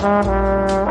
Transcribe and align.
Thank 0.00 0.26
you. 0.26 0.87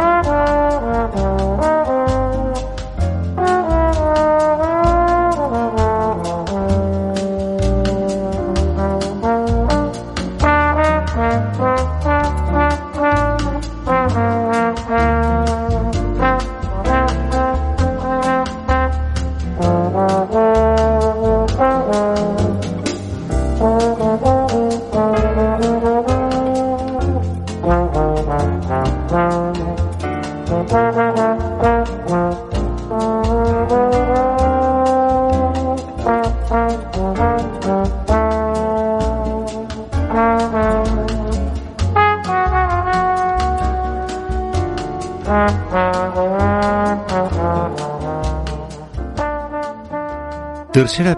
Tercera 30.88 31.36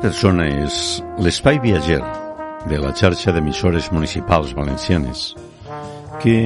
persona 0.02 0.50
és 0.50 0.98
l'espai 1.22 1.62
viatger 1.62 2.02
de 2.66 2.82
la 2.82 2.90
xarxa 2.98 3.30
d'emissores 3.36 3.92
municipals 3.94 4.56
valencianes 4.58 5.36
que, 6.24 6.40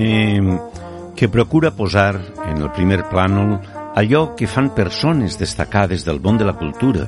que 1.16 1.30
procura 1.30 1.72
posar 1.72 2.20
en 2.48 2.62
el 2.62 2.72
primer 2.72 3.04
plànol 3.10 3.60
allò 3.96 4.34
que 4.38 4.50
fan 4.50 4.72
persones 4.74 5.38
destacades 5.38 6.06
del 6.06 6.22
món 6.22 6.38
de 6.38 6.48
la 6.50 6.58
cultura, 6.58 7.08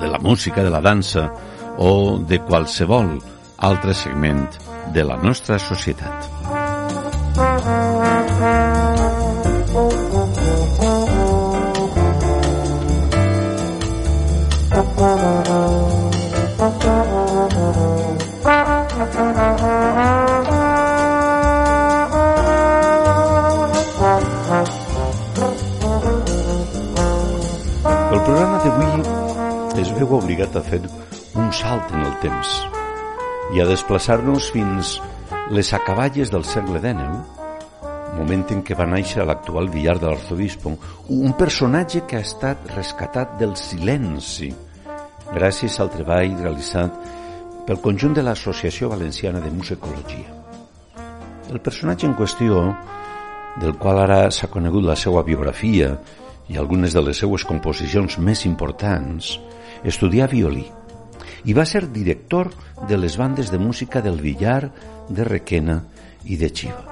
de 0.00 0.08
la 0.08 0.18
música, 0.18 0.64
de 0.64 0.70
la 0.70 0.80
dansa 0.80 1.28
o 1.78 2.18
de 2.18 2.40
qualsevol 2.40 3.18
altre 3.58 3.94
segment 3.94 4.46
de 4.94 5.04
la 5.04 5.16
nostra 5.20 5.58
societat. 5.58 6.29
Es 29.78 29.90
veu 29.94 30.16
obligat 30.16 30.56
a 30.56 30.62
fer 30.66 30.80
un 31.38 31.52
salt 31.54 31.92
en 31.94 32.02
el 32.02 32.14
temps 32.22 32.54
i 33.54 33.60
a 33.62 33.66
desplaçar-nos 33.68 34.50
fins 34.54 34.96
les 35.54 35.70
acaballes 35.74 36.30
del 36.30 36.44
segle 36.46 36.80
XIX, 36.82 37.20
moment 38.16 38.44
en 38.54 38.64
què 38.66 38.74
va 38.78 38.88
néixer 38.90 39.24
l'actual 39.26 39.70
villar 39.70 39.96
de 40.00 40.08
l'arzobispo, 40.08 40.74
un 41.14 41.34
personatge 41.38 42.02
que 42.06 42.18
ha 42.18 42.26
estat 42.26 42.66
rescatat 42.74 43.38
del 43.38 43.54
silenci 43.58 44.50
gràcies 45.30 45.78
al 45.78 45.90
treball 45.94 46.38
realitzat 46.42 46.96
pel 47.66 47.82
conjunt 47.82 48.16
de 48.18 48.24
l'Associació 48.26 48.90
Valenciana 48.90 49.42
de 49.42 49.50
Musicologia. 49.54 50.34
El 51.50 51.60
personatge 51.62 52.06
en 52.06 52.16
qüestió, 52.18 52.64
del 53.62 53.76
qual 53.78 53.98
ara 54.02 54.24
s'ha 54.34 54.50
conegut 54.50 54.86
la 54.86 54.98
seva 54.98 55.22
biografia 55.26 55.94
i 56.50 56.58
algunes 56.58 56.92
de 56.92 57.02
les 57.06 57.22
seues 57.22 57.46
composicions 57.46 58.18
més 58.18 58.44
importants, 58.48 59.38
estudià 59.86 60.26
violí 60.28 60.66
i 61.48 61.54
va 61.56 61.64
ser 61.64 61.86
director 61.88 62.50
de 62.88 62.98
les 62.98 63.16
bandes 63.16 63.50
de 63.50 63.58
música 63.58 64.02
del 64.04 64.20
Villar, 64.20 64.70
de 65.08 65.24
Requena 65.24 65.78
i 66.24 66.36
de 66.36 66.50
Xiva. 66.50 66.84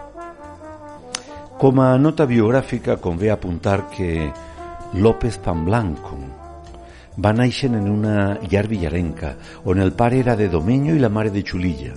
Com 1.58 1.80
a 1.82 1.90
nota 1.98 2.24
biogràfica 2.24 2.96
convé 3.02 3.32
apuntar 3.34 3.90
que 3.90 4.30
López 4.94 5.40
Pamblanco 5.44 6.16
va 7.18 7.34
néixer 7.34 7.72
en 7.74 7.90
una 7.90 8.38
llar 8.46 8.66
villarenca 8.70 9.34
on 9.66 9.82
el 9.82 9.92
pare 9.92 10.22
era 10.22 10.36
de 10.38 10.48
Domenyo 10.48 10.94
i 10.94 11.02
la 11.02 11.10
mare 11.10 11.34
de 11.34 11.42
Xulilla. 11.42 11.96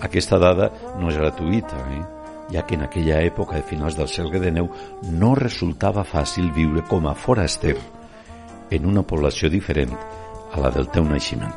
Aquesta 0.00 0.38
dada 0.38 0.70
no 1.00 1.10
és 1.10 1.18
gratuïta, 1.18 1.82
eh? 1.92 2.15
Ja 2.52 2.64
que 2.66 2.76
en 2.76 2.84
aquella 2.86 3.20
època 3.26 3.56
de 3.56 3.66
finals 3.66 3.96
del 3.98 4.08
segle 4.08 4.40
XIX 4.42 5.10
no 5.12 5.34
resultava 5.34 6.04
fàcil 6.06 6.52
viure 6.54 6.84
com 6.86 7.06
a 7.06 7.14
foraster 7.14 7.76
en 8.70 8.86
una 8.86 9.02
població 9.02 9.50
diferent 9.50 9.94
a 9.94 10.60
la 10.60 10.70
del 10.74 10.88
teu 10.90 11.04
naixement. 11.04 11.54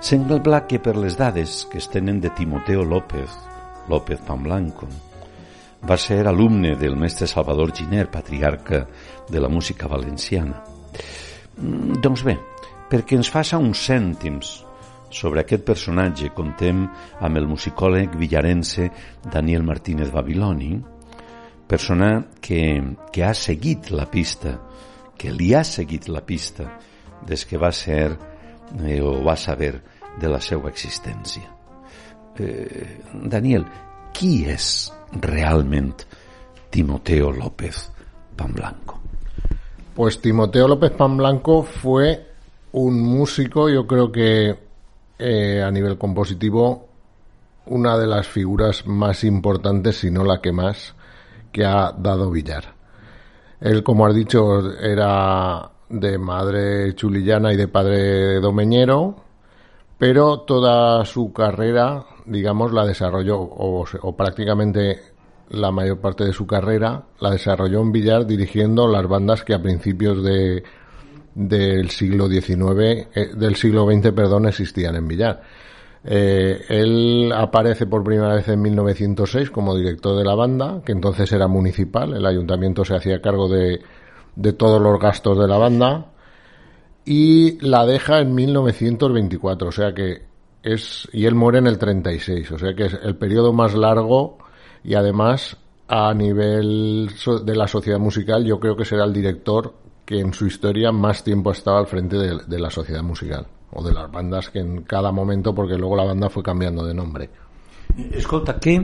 Sembla 0.00 0.64
que 0.66 0.80
per 0.80 0.96
les 0.96 1.18
dades 1.18 1.66
que 1.70 1.78
es 1.78 1.88
tenen 1.92 2.20
de 2.20 2.30
Timoteo 2.30 2.84
López, 2.84 3.30
López 3.88 4.20
Pamblanco, 4.26 4.88
va 5.88 5.96
ser 5.96 6.26
alumne 6.26 6.74
del 6.76 6.96
mestre 6.96 7.26
Salvador 7.26 7.72
Giner, 7.72 8.10
patriarca 8.10 8.86
de 9.28 9.40
la 9.40 9.48
música 9.48 9.88
valenciana. 9.88 10.62
Doncs 11.56 12.24
bé, 12.24 12.36
perquè 12.90 13.16
ens 13.16 13.30
faça 13.32 13.58
uns 13.60 13.84
cèntims 13.86 14.60
sobre 15.10 15.42
aquest 15.42 15.64
personatge 15.66 16.30
contem 16.34 16.84
amb 17.20 17.38
el 17.38 17.48
musicòleg 17.50 18.14
villarense 18.18 18.88
Daniel 19.26 19.66
Martínez 19.66 20.12
Babiloni, 20.14 20.78
persona 21.66 22.26
que, 22.40 22.62
que 23.12 23.24
ha 23.26 23.34
seguit 23.34 23.90
la 23.90 24.06
pista, 24.10 24.56
que 25.18 25.34
li 25.34 25.52
ha 25.54 25.64
seguit 25.66 26.08
la 26.08 26.22
pista 26.26 26.66
des 27.26 27.44
que 27.44 27.58
va 27.60 27.72
ser 27.74 28.16
eh, 28.80 29.00
o 29.02 29.18
va 29.22 29.36
saber 29.36 29.74
de 30.20 30.30
la 30.30 30.40
seva 30.40 30.70
existència. 30.70 31.46
Eh, 32.38 33.02
Daniel, 33.12 33.66
qui 34.14 34.46
és 34.48 34.90
realment 35.20 35.92
Timoteo 36.70 37.30
López 37.34 37.84
Pamblanco? 38.36 38.98
Pues 39.94 40.20
Timoteo 40.22 40.68
López 40.68 40.92
Pamblanco 40.92 41.62
fue 41.62 42.26
un 42.72 43.00
músico, 43.02 43.68
yo 43.68 43.86
creo 43.86 44.10
que 44.12 44.69
eh, 45.20 45.62
a 45.62 45.70
nivel 45.70 45.98
compositivo 45.98 46.88
una 47.66 47.96
de 47.98 48.06
las 48.06 48.26
figuras 48.26 48.86
más 48.86 49.22
importantes, 49.24 49.98
si 49.98 50.10
no 50.10 50.24
la 50.24 50.40
que 50.40 50.52
más, 50.52 50.94
que 51.52 51.64
ha 51.64 51.92
dado 51.92 52.30
Villar. 52.30 52.74
Él, 53.60 53.82
como 53.82 54.06
has 54.06 54.14
dicho, 54.14 54.72
era 54.80 55.70
de 55.88 56.18
madre 56.18 56.94
chulillana 56.94 57.52
y 57.52 57.56
de 57.56 57.68
padre 57.68 58.40
domeñero, 58.40 59.16
pero 59.98 60.40
toda 60.40 61.04
su 61.04 61.32
carrera, 61.32 62.06
digamos, 62.24 62.72
la 62.72 62.86
desarrolló, 62.86 63.38
o, 63.38 63.84
o, 63.84 64.16
prácticamente 64.16 65.02
la 65.50 65.70
mayor 65.70 66.00
parte 66.00 66.24
de 66.24 66.32
su 66.32 66.46
carrera, 66.46 67.04
la 67.20 67.30
desarrolló 67.30 67.80
en 67.80 67.92
Villar 67.92 68.26
dirigiendo 68.26 68.88
las 68.88 69.06
bandas 69.06 69.44
que 69.44 69.52
a 69.52 69.60
principios 69.60 70.22
de, 70.22 70.62
del 71.40 71.88
siglo 71.88 72.28
XIX, 72.28 73.08
eh, 73.14 73.30
del 73.34 73.56
siglo 73.56 73.86
XX, 73.86 74.12
perdón, 74.12 74.46
existían 74.46 74.96
en 74.96 75.08
Villar. 75.08 75.40
Eh, 76.04 76.64
él 76.68 77.32
aparece 77.34 77.86
por 77.86 78.04
primera 78.04 78.34
vez 78.34 78.48
en 78.48 78.60
1906 78.60 79.50
como 79.50 79.74
director 79.74 80.18
de 80.18 80.24
la 80.24 80.34
banda, 80.34 80.82
que 80.84 80.92
entonces 80.92 81.32
era 81.32 81.48
municipal, 81.48 82.14
el 82.14 82.26
ayuntamiento 82.26 82.84
se 82.84 82.94
hacía 82.94 83.22
cargo 83.22 83.48
de, 83.48 83.80
de 84.36 84.52
todos 84.52 84.80
los 84.82 85.00
gastos 85.00 85.38
de 85.38 85.48
la 85.48 85.56
banda, 85.56 86.12
y 87.06 87.58
la 87.66 87.86
deja 87.86 88.20
en 88.20 88.34
1924, 88.34 89.68
o 89.68 89.72
sea 89.72 89.94
que 89.94 90.22
es, 90.62 91.08
y 91.12 91.24
él 91.24 91.34
muere 91.34 91.58
en 91.58 91.66
el 91.66 91.78
36, 91.78 92.52
o 92.52 92.58
sea 92.58 92.74
que 92.74 92.84
es 92.84 92.98
el 93.02 93.16
periodo 93.16 93.54
más 93.54 93.74
largo 93.74 94.36
y 94.84 94.94
además 94.94 95.56
a 95.88 96.12
nivel 96.12 97.08
de 97.44 97.56
la 97.56 97.66
sociedad 97.66 97.98
musical 97.98 98.44
yo 98.44 98.60
creo 98.60 98.76
que 98.76 98.84
será 98.84 99.04
el 99.04 99.12
director 99.12 99.74
que 100.10 100.18
en 100.18 100.34
su 100.34 100.44
historia 100.44 100.90
más 100.90 101.22
tiempo 101.22 101.52
estaba 101.52 101.78
al 101.78 101.86
frente 101.86 102.16
de, 102.16 102.40
de, 102.44 102.58
la 102.58 102.68
sociedad 102.68 103.00
musical 103.00 103.46
o 103.70 103.80
de 103.80 103.92
las 103.92 104.10
bandas 104.10 104.50
que 104.50 104.58
en 104.58 104.82
cada 104.82 105.12
momento, 105.12 105.54
porque 105.54 105.78
luego 105.78 105.94
la 105.94 106.02
banda 106.02 106.28
fue 106.28 106.42
cambiando 106.42 106.84
de 106.84 106.92
nombre. 106.92 107.30
Escolta, 108.10 108.56
què, 108.58 108.74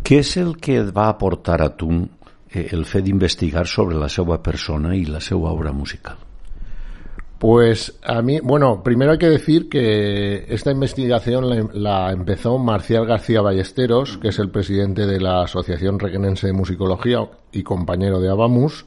Què 0.00 0.22
és 0.22 0.30
el 0.40 0.54
que 0.56 0.78
et 0.80 0.88
va 0.96 1.10
aportar 1.10 1.58
a 1.60 1.68
tu 1.76 1.90
eh, 1.92 2.64
el 2.72 2.86
fet 2.88 3.04
d'investigar 3.04 3.66
sobre 3.68 4.00
la 4.00 4.08
seva 4.08 4.38
persona 4.40 4.94
i 4.96 5.04
la 5.04 5.20
seva 5.20 5.52
obra 5.52 5.74
musical? 5.76 6.16
Pues 7.38 7.98
a 8.02 8.22
mí, 8.22 8.40
bueno, 8.40 8.82
primero 8.82 9.12
hay 9.12 9.18
que 9.18 9.28
decir 9.28 9.68
que 9.68 10.46
esta 10.48 10.70
investigación 10.70 11.46
la, 11.50 11.68
la, 11.74 12.10
empezó 12.10 12.56
Marcial 12.56 13.04
García 13.04 13.42
Ballesteros, 13.42 14.16
que 14.16 14.28
es 14.28 14.38
el 14.38 14.48
presidente 14.48 15.04
de 15.04 15.20
la 15.20 15.42
Asociación 15.42 15.98
Requenense 15.98 16.46
de 16.46 16.54
Musicología 16.54 17.28
y 17.52 17.62
compañero 17.62 18.18
de 18.18 18.30
Abamus, 18.30 18.86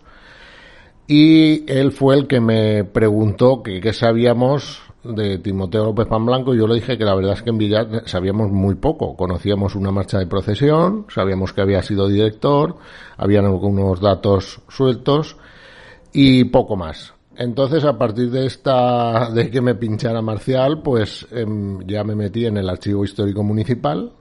y 1.08 1.72
él 1.72 1.92
fue 1.92 2.16
el 2.16 2.28
que 2.28 2.42
me 2.42 2.84
preguntó 2.84 3.64
qué 3.64 3.94
sabíamos 3.94 4.82
de 5.04 5.38
Timoteo 5.40 5.86
López 5.86 6.08
Pan 6.08 6.26
Blanco 6.26 6.54
y 6.54 6.58
yo 6.58 6.68
le 6.68 6.76
dije 6.76 6.98
que 6.98 7.06
la 7.06 7.16
verdad 7.16 7.34
es 7.34 7.42
que 7.42 7.50
en 7.50 7.58
Villar 7.58 8.04
sabíamos 8.06 8.52
muy 8.52 8.76
poco. 8.76 9.16
Conocíamos 9.16 9.76
una 9.76 9.92
marcha 9.92 10.20
de 10.20 10.28
procesión, 10.28 11.06
sabíamos 11.10 11.54
que 11.54 11.62
había 11.62 11.82
sido 11.82 12.08
director, 12.08 12.76
habían 13.16 13.46
algunos 13.46 14.02
datos 14.02 14.62
sueltos 14.68 15.38
y 16.12 16.46
poco 16.46 16.76
más. 16.76 17.14
Entonces, 17.38 17.86
a 17.86 17.98
partir 17.98 18.32
de 18.32 18.48
esta, 18.48 19.30
de 19.30 19.52
que 19.52 19.62
me 19.62 19.76
pinchara 19.76 20.22
Marcial, 20.22 20.82
pues 20.82 21.28
em, 21.32 21.86
ya 21.86 22.04
me 22.04 22.16
metí 22.16 22.48
en 22.48 22.58
el 22.58 22.68
archivo 22.68 23.04
histórico 23.04 23.44
municipal 23.44 24.12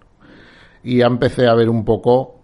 y 0.85 0.99
ya 0.99 1.06
empecé 1.06 1.49
a 1.49 1.55
ver 1.55 1.71
un 1.71 1.85
poco 1.85 2.36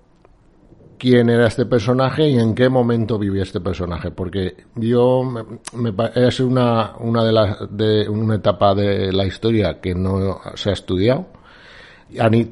quién 1.02 1.30
era 1.30 1.48
este 1.48 1.66
personaje 1.66 2.28
y 2.28 2.38
en 2.38 2.54
qué 2.54 2.68
momento 2.68 3.18
vivía 3.18 3.42
este 3.42 3.60
personaje, 3.60 4.12
porque 4.12 4.54
yo 4.76 5.24
me, 5.24 5.92
es 6.14 6.38
una, 6.38 6.92
una 7.00 7.24
de 7.24 7.32
las 7.32 7.76
de 7.76 8.08
una 8.08 8.36
etapa 8.36 8.72
de 8.72 9.12
la 9.12 9.26
historia 9.26 9.80
que 9.80 9.96
no 9.96 10.38
se 10.54 10.70
ha 10.70 10.74
estudiado, 10.74 11.26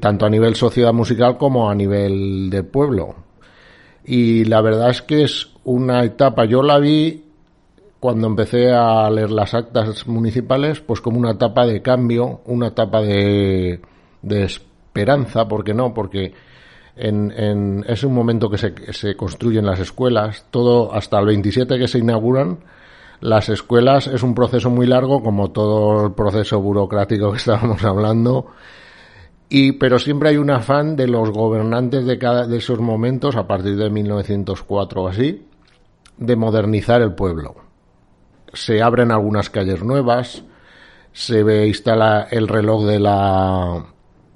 tanto 0.01 0.25
a 0.25 0.29
nivel 0.29 0.55
sociedad 0.55 0.91
musical 0.91 1.37
como 1.37 1.69
a 1.69 1.75
nivel 1.75 2.49
de 2.49 2.63
pueblo. 2.63 3.15
Y 4.03 4.43
la 4.43 4.59
verdad 4.59 4.89
es 4.89 5.01
que 5.01 5.23
es 5.23 5.47
una 5.63 6.03
etapa, 6.03 6.43
yo 6.43 6.61
la 6.61 6.77
vi 6.77 7.23
cuando 8.01 8.27
empecé 8.27 8.73
a 8.73 9.09
leer 9.09 9.31
las 9.31 9.53
actas 9.53 10.05
municipales, 10.07 10.81
pues 10.81 10.99
como 10.99 11.17
una 11.17 11.31
etapa 11.31 11.65
de 11.65 11.81
cambio, 11.81 12.41
una 12.47 12.67
etapa 12.67 12.99
de, 13.01 13.79
de 14.21 14.43
esperanza, 14.43 15.47
¿por 15.47 15.63
qué 15.63 15.73
no? 15.73 15.93
Porque 15.93 16.33
en, 16.95 17.85
es 17.87 18.03
un 18.03 18.13
momento 18.13 18.49
que 18.49 18.57
se, 18.57 18.73
se 18.93 19.15
construyen 19.15 19.65
las 19.65 19.79
escuelas, 19.79 20.45
todo 20.51 20.93
hasta 20.93 21.19
el 21.19 21.25
27 21.27 21.79
que 21.79 21.87
se 21.87 21.99
inauguran, 21.99 22.59
las 23.21 23.49
escuelas 23.49 24.07
es 24.07 24.23
un 24.23 24.33
proceso 24.33 24.69
muy 24.71 24.87
largo, 24.87 25.21
como 25.21 25.51
todo 25.51 26.07
el 26.07 26.13
proceso 26.13 26.59
burocrático 26.59 27.31
que 27.31 27.37
estábamos 27.37 27.83
hablando, 27.83 28.47
y, 29.47 29.73
pero 29.73 29.99
siempre 29.99 30.29
hay 30.29 30.37
un 30.37 30.49
afán 30.49 30.95
de 30.95 31.07
los 31.07 31.29
gobernantes 31.29 32.05
de 32.05 32.17
cada 32.17 32.47
de 32.47 32.57
esos 32.57 32.79
momentos, 32.79 33.35
a 33.35 33.47
partir 33.47 33.77
de 33.77 33.89
1904 33.89 35.03
o 35.03 35.07
así, 35.07 35.45
de 36.17 36.35
modernizar 36.35 37.01
el 37.01 37.13
pueblo. 37.13 37.55
Se 38.53 38.81
abren 38.81 39.11
algunas 39.11 39.49
calles 39.49 39.83
nuevas, 39.83 40.43
se 41.11 41.43
ve, 41.43 41.67
instala 41.67 42.27
el 42.31 42.47
reloj 42.47 42.85
de 42.85 42.99
la, 42.99 43.85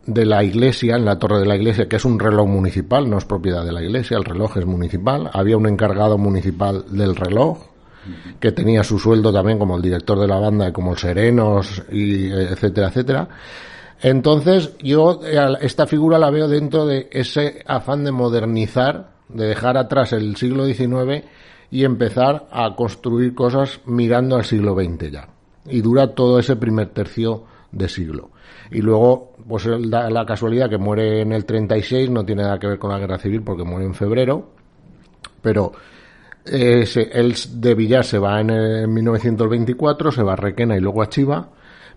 de 0.05 0.25
la 0.25 0.43
iglesia, 0.43 0.95
en 0.95 1.05
la 1.05 1.17
torre 1.17 1.39
de 1.39 1.45
la 1.45 1.55
iglesia, 1.55 1.87
que 1.87 1.95
es 1.95 2.05
un 2.05 2.19
reloj 2.19 2.47
municipal, 2.47 3.09
no 3.09 3.17
es 3.17 3.25
propiedad 3.25 3.65
de 3.65 3.71
la 3.71 3.81
iglesia, 3.81 4.17
el 4.17 4.25
reloj 4.25 4.57
es 4.57 4.65
municipal. 4.65 5.29
Había 5.33 5.57
un 5.57 5.67
encargado 5.67 6.17
municipal 6.17 6.85
del 6.89 7.15
reloj, 7.15 7.57
que 8.39 8.51
tenía 8.51 8.83
su 8.83 8.99
sueldo 8.99 9.33
también 9.33 9.57
como 9.57 9.77
el 9.77 9.81
director 9.81 10.19
de 10.19 10.27
la 10.27 10.37
banda, 10.37 10.71
como 10.71 10.91
el 10.91 10.97
Serenos, 10.97 11.83
y 11.91 12.31
etcétera, 12.31 12.89
etcétera. 12.89 13.27
Entonces, 14.01 14.73
yo 14.79 15.21
esta 15.61 15.87
figura 15.87 16.19
la 16.19 16.29
veo 16.29 16.47
dentro 16.47 16.85
de 16.85 17.07
ese 17.11 17.63
afán 17.65 18.03
de 18.03 18.11
modernizar, 18.11 19.09
de 19.29 19.47
dejar 19.47 19.77
atrás 19.77 20.13
el 20.13 20.35
siglo 20.35 20.65
XIX 20.65 21.23
y 21.71 21.83
empezar 21.83 22.45
a 22.51 22.75
construir 22.75 23.33
cosas 23.33 23.79
mirando 23.85 24.35
al 24.35 24.45
siglo 24.45 24.75
XX 24.75 25.11
ya. 25.11 25.29
Y 25.65 25.81
dura 25.81 26.13
todo 26.13 26.37
ese 26.37 26.55
primer 26.57 26.89
tercio 26.89 27.45
de 27.71 27.89
siglo. 27.89 28.29
Y 28.71 28.81
luego, 28.81 29.33
pues 29.47 29.67
da 29.89 30.09
la 30.09 30.25
casualidad 30.25 30.69
que 30.69 30.77
muere 30.77 31.21
en 31.21 31.31
el 31.31 31.45
36, 31.45 32.09
no 32.09 32.25
tiene 32.25 32.43
nada 32.43 32.59
que 32.59 32.67
ver 32.67 32.79
con 32.79 32.91
la 32.91 32.99
guerra 32.99 33.17
civil 33.17 33.41
porque 33.43 33.63
muere 33.63 33.85
en 33.85 33.93
febrero, 33.93 34.49
pero 35.41 35.71
eh, 36.45 36.85
él 37.13 37.35
de 37.53 37.75
Villar 37.75 38.05
se 38.05 38.19
va 38.19 38.39
en, 38.41 38.93
1924, 38.93 40.11
se 40.11 40.23
va 40.23 40.33
a 40.33 40.35
Requena 40.35 40.77
y 40.77 40.79
luego 40.79 41.01
a 41.01 41.09
Chiva, 41.09 41.49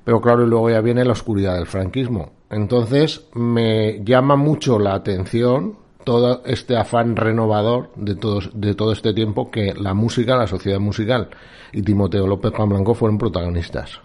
pero 0.04 0.20
claro, 0.20 0.44
y 0.44 0.48
luego 0.48 0.70
ya 0.70 0.80
viene 0.80 1.04
la 1.04 1.12
oscuridad 1.12 1.54
del 1.54 1.66
franquismo. 1.66 2.32
Entonces 2.50 3.26
me 3.34 4.02
llama 4.04 4.36
mucho 4.36 4.78
la 4.78 4.94
atención 4.94 5.76
todo 6.04 6.42
este 6.46 6.76
afán 6.76 7.16
renovador 7.16 7.90
de, 7.94 8.14
todos, 8.14 8.50
de 8.54 8.74
todo 8.74 8.92
este 8.92 9.12
tiempo 9.12 9.50
que 9.50 9.74
la 9.74 9.92
música, 9.92 10.36
la 10.36 10.46
sociedad 10.46 10.80
musical 10.80 11.28
y 11.72 11.82
Timoteo 11.82 12.26
López 12.26 12.52
Juan 12.54 12.70
Blanco 12.70 12.94
fueron 12.94 13.18
protagonistas. 13.18 14.00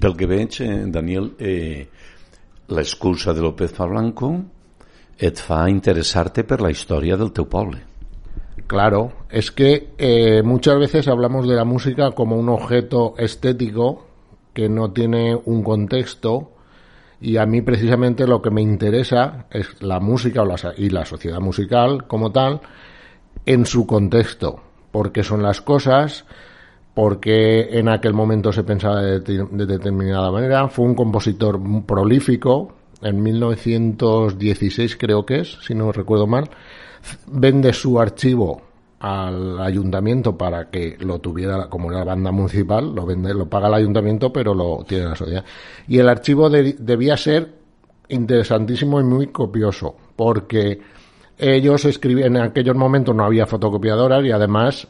Pel 0.00 0.16
que 0.16 0.26
veig, 0.26 0.60
eh, 0.60 0.84
Daniel, 0.86 1.32
eh, 1.38 1.88
l'excusa 2.70 3.34
de 3.34 3.42
López 3.42 3.72
Fablanco 3.74 4.32
et 5.18 5.38
fa 5.38 5.66
interessar-te 5.68 6.44
la 6.60 6.70
història 6.70 7.16
del 7.16 7.32
teu 7.32 7.46
poble. 7.46 7.82
Claro, 8.66 9.26
es 9.30 9.50
que 9.50 9.94
eh, 9.98 10.42
muchas 10.42 10.78
veces 10.78 11.08
hablamos 11.08 11.48
de 11.48 11.56
la 11.56 11.64
música 11.64 12.12
como 12.12 12.36
un 12.36 12.48
objeto 12.48 13.14
estético 13.18 14.06
que 14.54 14.68
no 14.68 14.92
tiene 14.92 15.34
un 15.44 15.62
contexto 15.62 16.52
y 17.20 17.36
a 17.36 17.46
mí 17.46 17.62
precisamente 17.62 18.26
lo 18.26 18.40
que 18.40 18.50
me 18.50 18.62
interesa 18.62 19.46
es 19.50 19.82
la 19.82 20.00
música 20.00 20.42
y 20.76 20.90
la 20.90 21.04
sociedad 21.04 21.40
musical 21.40 22.06
como 22.06 22.32
tal 22.32 22.60
en 23.44 23.66
su 23.66 23.86
contexto, 23.86 24.62
porque 24.92 25.22
son 25.22 25.42
las 25.42 25.60
cosas 25.60 26.24
porque 26.94 27.78
en 27.78 27.88
aquel 27.88 28.14
momento 28.14 28.52
se 28.52 28.64
pensaba 28.64 29.02
de, 29.02 29.20
determinada 29.20 30.30
manera. 30.30 30.68
Fue 30.68 30.84
un 30.84 30.94
compositor 30.94 31.60
prolífico, 31.86 32.72
en 33.02 33.22
1916 33.22 34.96
creo 34.96 35.24
que 35.24 35.40
es, 35.40 35.58
si 35.62 35.74
no 35.74 35.92
recuerdo 35.92 36.26
mal, 36.26 36.50
vende 37.26 37.72
su 37.72 38.00
archivo 38.00 38.62
al 39.00 39.58
ayuntamiento 39.60 40.36
para 40.36 40.68
que 40.68 40.98
lo 41.00 41.20
tuviera 41.20 41.68
como 41.70 41.90
la 41.90 42.04
banda 42.04 42.30
municipal, 42.30 42.94
lo 42.94 43.06
vende, 43.06 43.32
lo 43.32 43.48
paga 43.48 43.68
el 43.68 43.74
ayuntamiento, 43.74 44.30
pero 44.30 44.54
lo 44.54 44.84
tiene 44.86 45.06
la 45.06 45.16
sociedad. 45.16 45.44
Y 45.88 45.98
el 45.98 46.08
archivo 46.08 46.50
debía 46.50 47.16
ser 47.16 47.50
interesantísimo 48.08 49.00
y 49.00 49.04
muy 49.04 49.28
copioso, 49.28 49.96
porque 50.16 50.80
ellos 51.38 51.86
escribían, 51.86 52.36
en 52.36 52.42
aquellos 52.42 52.76
momentos 52.76 53.14
no 53.14 53.24
había 53.24 53.46
fotocopiadoras 53.46 54.22
y 54.24 54.30
además 54.32 54.86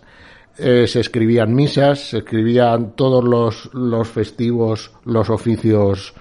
eh, 0.61 0.87
se 0.87 1.01
escribían 1.01 1.55
misas, 1.55 2.11
se 2.11 2.19
escribían 2.19 2.93
todos 2.93 3.25
los, 3.25 3.71
los 3.73 4.09
festivos, 4.09 4.93
los 5.05 5.31
oficios 5.31 6.15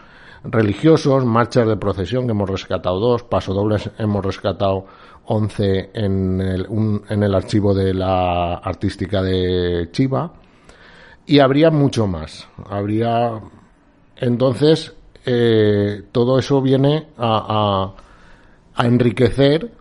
religiosos, 0.44 1.26
marchas 1.26 1.68
de 1.68 1.78
procesión, 1.78 2.26
que 2.26 2.32
hemos 2.32 2.50
rescatado 2.50 3.00
dos, 3.00 3.24
pasodobles 3.24 3.90
hemos 3.98 4.26
rescatado 4.26 4.86
once 5.26 5.90
en 5.94 6.42
el, 6.42 6.68
en 7.10 7.24
el 7.24 7.36
archivo 7.36 7.74
de 7.74 7.94
la 7.94 8.56
artística 8.56 9.22
de 9.22 9.90
Chiva, 9.92 10.34
y 11.26 11.40
habría 11.40 11.70
mucho 11.70 12.08
más. 12.08 12.48
Habría. 12.70 13.40
Entonces, 14.16 14.96
eh, 15.26 16.04
todo 16.12 16.40
eso 16.40 16.62
viene 16.62 17.10
a, 17.18 17.94
a 18.74 18.86
enriquecer 18.88 19.79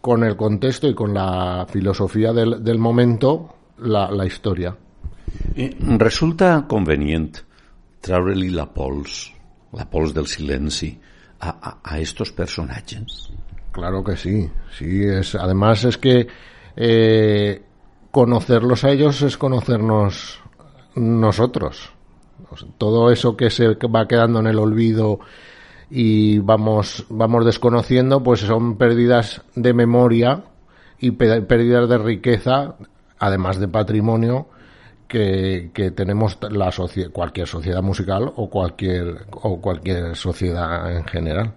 con 0.00 0.24
el 0.24 0.36
contexto 0.36 0.88
y 0.88 0.94
con 0.94 1.14
la 1.14 1.66
filosofía 1.68 2.32
del, 2.32 2.62
del 2.64 2.78
momento 2.78 3.54
la, 3.78 4.10
la 4.10 4.26
història. 4.26 4.74
I 5.58 5.68
resulta 6.00 6.64
convenient 6.68 7.42
treure-li 8.00 8.48
la 8.54 8.64
pols, 8.72 9.26
la 9.76 9.84
pols 9.90 10.14
del 10.16 10.26
silenci, 10.30 10.92
a, 11.40 11.48
a, 11.50 11.78
a 11.82 11.98
estos 11.98 12.32
personatges? 12.32 13.30
Claro 13.72 14.02
que 14.02 14.16
sí, 14.16 14.48
sí, 14.76 15.04
es, 15.04 15.34
además 15.34 15.84
es 15.84 15.98
que 15.98 16.26
eh, 16.76 17.62
conocerlos 18.10 18.84
a 18.84 18.90
ellos 18.90 19.22
es 19.22 19.36
conocernos 19.36 20.40
nosotros. 20.96 21.90
Todo 22.78 23.10
eso 23.10 23.36
que 23.36 23.50
se 23.50 23.74
va 23.74 24.08
quedando 24.08 24.40
en 24.40 24.46
el 24.46 24.58
olvido 24.58 25.20
y 25.90 26.38
vamos, 26.38 27.06
vamos 27.08 27.44
desconociendo, 27.44 28.22
pues 28.22 28.40
son 28.40 28.76
pérdidas 28.76 29.42
de 29.54 29.72
memoria 29.72 30.42
y 30.98 31.12
pérdidas 31.12 31.88
de 31.88 31.98
riqueza, 31.98 32.74
además 33.18 33.58
de 33.58 33.68
patrimonio, 33.68 34.48
que, 35.06 35.70
que 35.72 35.90
tenemos 35.90 36.38
la 36.50 36.70
cualquier 37.12 37.46
sociedad 37.46 37.82
musical 37.82 38.30
o 38.36 38.50
cualquier, 38.50 39.26
o 39.30 39.60
cualquier 39.60 40.14
sociedad 40.14 40.94
en 40.94 41.04
general. 41.04 41.54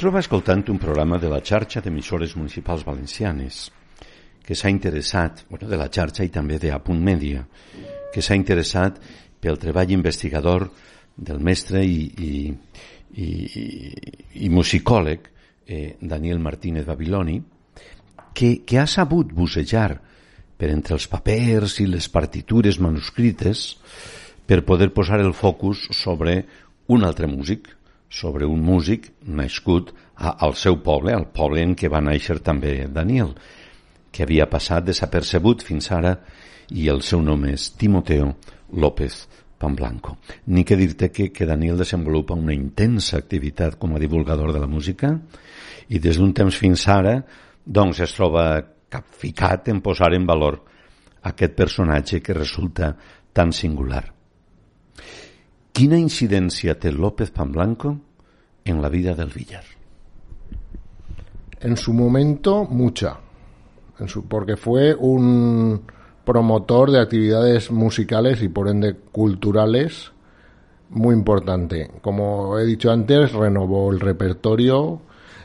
Troba 0.00 0.22
escoltant 0.24 0.62
un 0.72 0.78
programa 0.80 1.18
de 1.20 1.28
la 1.28 1.42
xarxa 1.44 1.82
d'emissores 1.84 2.32
municipals 2.32 2.86
valencianes 2.88 3.66
que 4.40 4.54
s'ha 4.56 4.70
interessat, 4.72 5.42
bueno, 5.50 5.66
de 5.68 5.76
la 5.76 5.90
xarxa 5.92 6.24
i 6.24 6.30
també 6.32 6.56
de 6.58 6.70
Apunt 6.72 7.02
Mèdia, 7.04 7.42
que 8.08 8.22
s'ha 8.24 8.38
interessat 8.38 8.96
pel 9.44 9.58
treball 9.60 9.92
investigador 9.92 10.70
del 11.12 11.42
mestre 11.44 11.82
i, 11.84 11.98
i, 12.16 12.30
i, 13.12 13.28
i, 13.60 13.66
i 14.46 14.48
musicòleg 14.48 15.28
eh, 15.68 15.98
Daniel 16.00 16.40
Martínez 16.40 16.86
Babiloni, 16.88 17.36
que, 18.32 18.64
que 18.64 18.78
ha 18.80 18.86
sabut 18.88 19.34
bussejar 19.36 19.98
per 20.56 20.70
entre 20.72 20.96
els 20.96 21.10
papers 21.12 21.76
i 21.84 21.90
les 21.92 22.08
partitures 22.08 22.80
manuscrites 22.80 23.74
per 24.48 24.62
poder 24.64 24.94
posar 24.96 25.20
el 25.20 25.36
focus 25.36 25.90
sobre 25.92 26.38
un 26.88 27.04
altre 27.04 27.28
músic, 27.28 27.68
sobre 28.10 28.44
un 28.44 28.60
músic 28.66 29.12
nascut 29.30 29.94
a, 30.16 30.34
al 30.44 30.56
seu 30.58 30.80
poble, 30.82 31.14
al 31.14 31.30
poble 31.32 31.62
en 31.62 31.76
què 31.78 31.88
va 31.88 32.02
néixer 32.02 32.40
també 32.44 32.88
Daniel, 32.90 33.32
que 34.10 34.26
havia 34.26 34.48
passat 34.50 34.88
desapercebut 34.90 35.62
fins 35.62 35.90
ara 35.94 36.16
i 36.74 36.88
el 36.90 37.04
seu 37.06 37.22
nom 37.22 37.46
és 37.46 37.70
Timoteo 37.78 38.34
López 38.74 39.22
Pamblanco. 39.60 40.16
Ni 40.50 40.64
que 40.64 40.76
dir-te 40.76 41.10
que, 41.12 41.30
que 41.30 41.46
Daniel 41.46 41.78
desenvolupa 41.78 42.34
una 42.34 42.54
intensa 42.56 43.18
activitat 43.20 43.78
com 43.78 43.94
a 43.94 44.02
divulgador 44.02 44.52
de 44.52 44.62
la 44.62 44.70
música 44.70 45.14
i 45.88 46.02
des 46.02 46.18
d'un 46.18 46.34
temps 46.34 46.56
fins 46.56 46.86
ara 46.88 47.20
doncs 47.64 48.00
es 48.02 48.14
troba 48.16 48.46
capficat 48.90 49.68
en 49.70 49.82
posar 49.84 50.14
en 50.16 50.26
valor 50.26 50.62
aquest 51.30 51.54
personatge 51.54 52.22
que 52.24 52.34
resulta 52.34 52.96
tan 53.32 53.52
singular. 53.52 54.19
Quina 55.80 55.96
incidència 55.96 56.74
té 56.76 56.90
López 56.92 57.30
Pamblanco 57.32 57.94
en 58.68 58.82
la 58.82 58.90
vida 58.92 59.14
del 59.16 59.30
Villar? 59.32 59.62
En 61.58 61.78
su 61.78 61.94
momento, 61.94 62.66
mucha 62.68 63.16
porque 64.28 64.58
fue 64.58 64.94
un 64.94 65.80
promotor 66.22 66.90
de 66.90 67.00
actividades 67.00 67.70
musicales 67.70 68.42
y 68.42 68.50
por 68.50 68.68
ende 68.68 68.94
culturales 69.10 70.12
muy 70.90 71.14
importante. 71.14 71.90
Como 72.02 72.58
he 72.58 72.66
dicho 72.66 72.90
antes, 72.90 73.32
renovó 73.32 73.90
el 73.90 74.00
repertorio. 74.00 75.00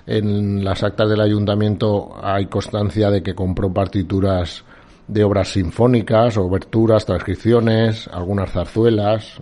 En 0.05 0.65
las 0.65 0.83
actas 0.83 1.09
del 1.09 1.21
ayuntamiento 1.21 2.13
hay 2.21 2.47
constancia 2.47 3.09
de 3.09 3.23
que 3.23 3.35
compró 3.35 3.71
partituras 3.71 4.65
de 5.07 5.23
obras 5.23 5.53
sinfónicas, 5.53 6.35
oberturas, 6.35 7.05
transcripciones, 7.05 8.09
algunas 8.09 8.51
zarzuelas. 8.51 9.41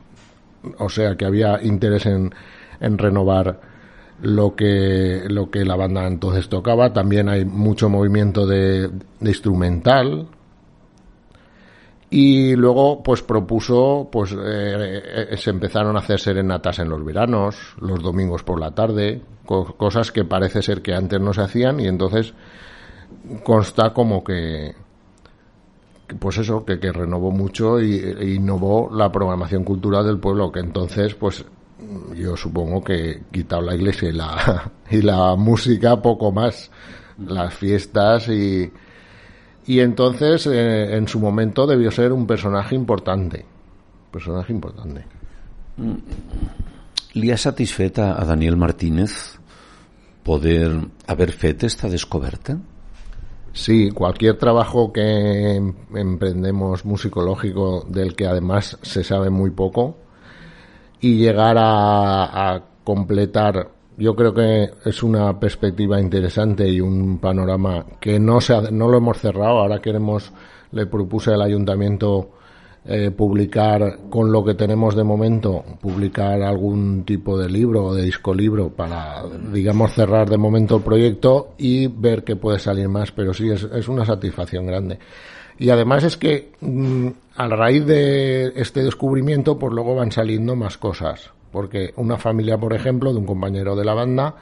O 0.80 0.90
sea 0.90 1.16
que 1.16 1.26
había 1.26 1.62
interés 1.62 2.06
en, 2.06 2.34
en 2.80 2.98
renovar 2.98 3.60
lo 4.22 4.56
que, 4.56 5.24
lo 5.28 5.52
que 5.52 5.66
la 5.66 5.76
banda 5.76 6.08
entonces 6.08 6.50
tocaba. 6.50 6.94
También 6.94 7.30
hay 7.30 7.46
mucho 7.46 7.90
movimiento 7.90 8.48
de, 8.48 8.90
instrumental. 9.22 10.28
Y 12.10 12.56
luego, 12.56 13.02
pues 13.02 13.24
propuso, 13.24 14.08
pues 14.12 14.34
eh, 14.34 15.28
eh, 15.32 15.38
se 15.38 15.50
empezaron 15.50 15.96
a 15.96 16.00
hacer 16.00 16.20
serenatas 16.20 16.78
en 16.80 16.90
los 16.90 17.04
veranos, 17.04 17.76
los 17.82 18.04
domingos 18.04 18.44
por 18.44 18.60
la 18.60 18.72
tarde, 18.72 19.22
cosas 19.46 20.12
que 20.12 20.24
parece 20.24 20.62
ser 20.62 20.84
que 20.84 20.94
antes 20.94 21.20
no 21.20 21.34
se 21.34 21.42
hacían 21.42 21.80
y 21.80 21.88
entonces 21.88 22.36
consta 23.44 23.94
como 23.94 24.24
que, 24.24 24.76
pues 26.20 26.38
eso, 26.38 26.66
que, 26.66 26.80
que 26.80 26.92
renovó 26.92 27.32
mucho 27.32 27.80
y, 27.80 27.96
e 27.96 28.34
innovó 28.34 28.90
la 28.94 29.12
programación 29.12 29.64
cultural 29.64 30.06
del 30.06 30.20
pueblo, 30.20 30.52
que 30.52 30.60
entonces, 30.60 31.16
pues 31.16 31.46
yo 32.16 32.38
supongo 32.38 32.84
que 32.84 33.24
quitado 33.32 33.62
la 33.62 33.76
iglesia 33.76 34.10
y 34.10 34.14
la, 34.14 34.72
y 34.90 35.02
la 35.02 35.36
música 35.36 36.02
poco 36.02 36.32
más, 36.32 36.72
las 37.18 37.54
fiestas 37.54 38.28
y, 38.30 38.72
y 39.66 39.80
entonces 39.80 40.48
eh, 40.48 40.96
en 40.96 41.08
su 41.08 41.20
momento 41.20 41.66
debió 41.66 41.92
ser 41.92 42.12
un 42.12 42.28
personaje 42.28 42.76
importante, 42.76 43.46
personaje 44.12 44.52
importante. 44.54 45.06
¿Le 47.14 47.34
ha 47.34 47.38
a 48.18 48.26
Daniel 48.26 48.58
Martínez 48.58 49.40
poder 50.24 50.88
haber 51.08 51.32
fet 51.32 51.64
esta 51.64 51.90
descoberta? 51.90 52.58
Sí, 53.54 53.92
cualquier 53.92 54.38
trabajo 54.38 54.92
que 54.92 55.56
em, 55.56 55.74
emprendemos 55.96 56.86
musicológico 56.86 57.86
del 57.88 58.16
que 58.16 58.26
además 58.26 58.80
se 58.82 59.04
sabe 59.04 59.30
muy 59.30 59.52
poco, 59.52 59.96
y 61.00 61.18
llegar 61.18 61.58
a, 61.60 62.64
completar 62.84 63.70
yo 63.98 64.16
creo 64.16 64.34
que 64.34 64.72
es 64.84 65.04
una 65.04 65.40
perspectiva 65.40 66.00
interesante 66.00 66.68
y 66.68 66.82
un 66.82 67.20
panorama 67.20 67.86
que 68.00 68.20
no 68.20 68.42
se 68.42 68.72
no 68.72 68.90
lo 68.90 68.98
hemos 68.98 69.20
cerrado. 69.20 69.60
Ahora 69.60 69.80
queremos 69.80 70.34
le 70.72 70.88
propuse 70.88 71.32
al 71.32 71.42
ayuntamiento 71.42 72.32
eh, 72.86 73.12
publicar 73.12 74.00
con 74.10 74.32
lo 74.32 74.44
que 74.44 74.56
tenemos 74.56 74.96
de 74.96 75.04
momento 75.04 75.64
publicar 75.82 76.42
algún 76.42 77.04
tipo 77.06 77.38
de 77.38 77.50
libro 77.50 77.86
o 77.86 77.96
de 77.96 78.04
disco 78.04 78.34
libro 78.34 78.70
para 78.70 79.24
digamos 79.54 79.94
cerrar 79.94 80.30
de 80.30 80.38
momento 80.38 80.78
el 80.78 80.84
proyecto 80.84 81.54
y 81.58 81.88
ver 81.88 82.24
qué 82.24 82.36
puede 82.36 82.60
salir 82.60 82.90
más 82.90 83.12
pero 83.12 83.34
sí 83.34 83.50
es, 83.50 83.88
una 83.88 84.06
satisfacción 84.06 84.66
grande 84.66 85.00
y 85.58 85.70
además 85.70 86.04
es 86.04 86.18
que 86.18 86.52
mm, 86.60 87.08
a 87.36 87.48
raíz 87.48 87.86
de 87.86 88.54
este 88.56 88.84
descubrimiento, 88.84 89.58
pues 89.58 89.74
luego 89.74 89.96
van 89.96 90.12
saliendo 90.12 90.56
más 90.56 90.78
cosas. 90.78 91.32
Porque 91.52 91.94
una 91.98 92.18
familia, 92.18 92.58
por 92.58 92.74
ejemplo, 92.74 93.12
de 93.12 93.20
un 93.20 93.26
compañero 93.26 93.76
de 93.76 93.86
la 93.86 93.94
banda, 93.94 94.36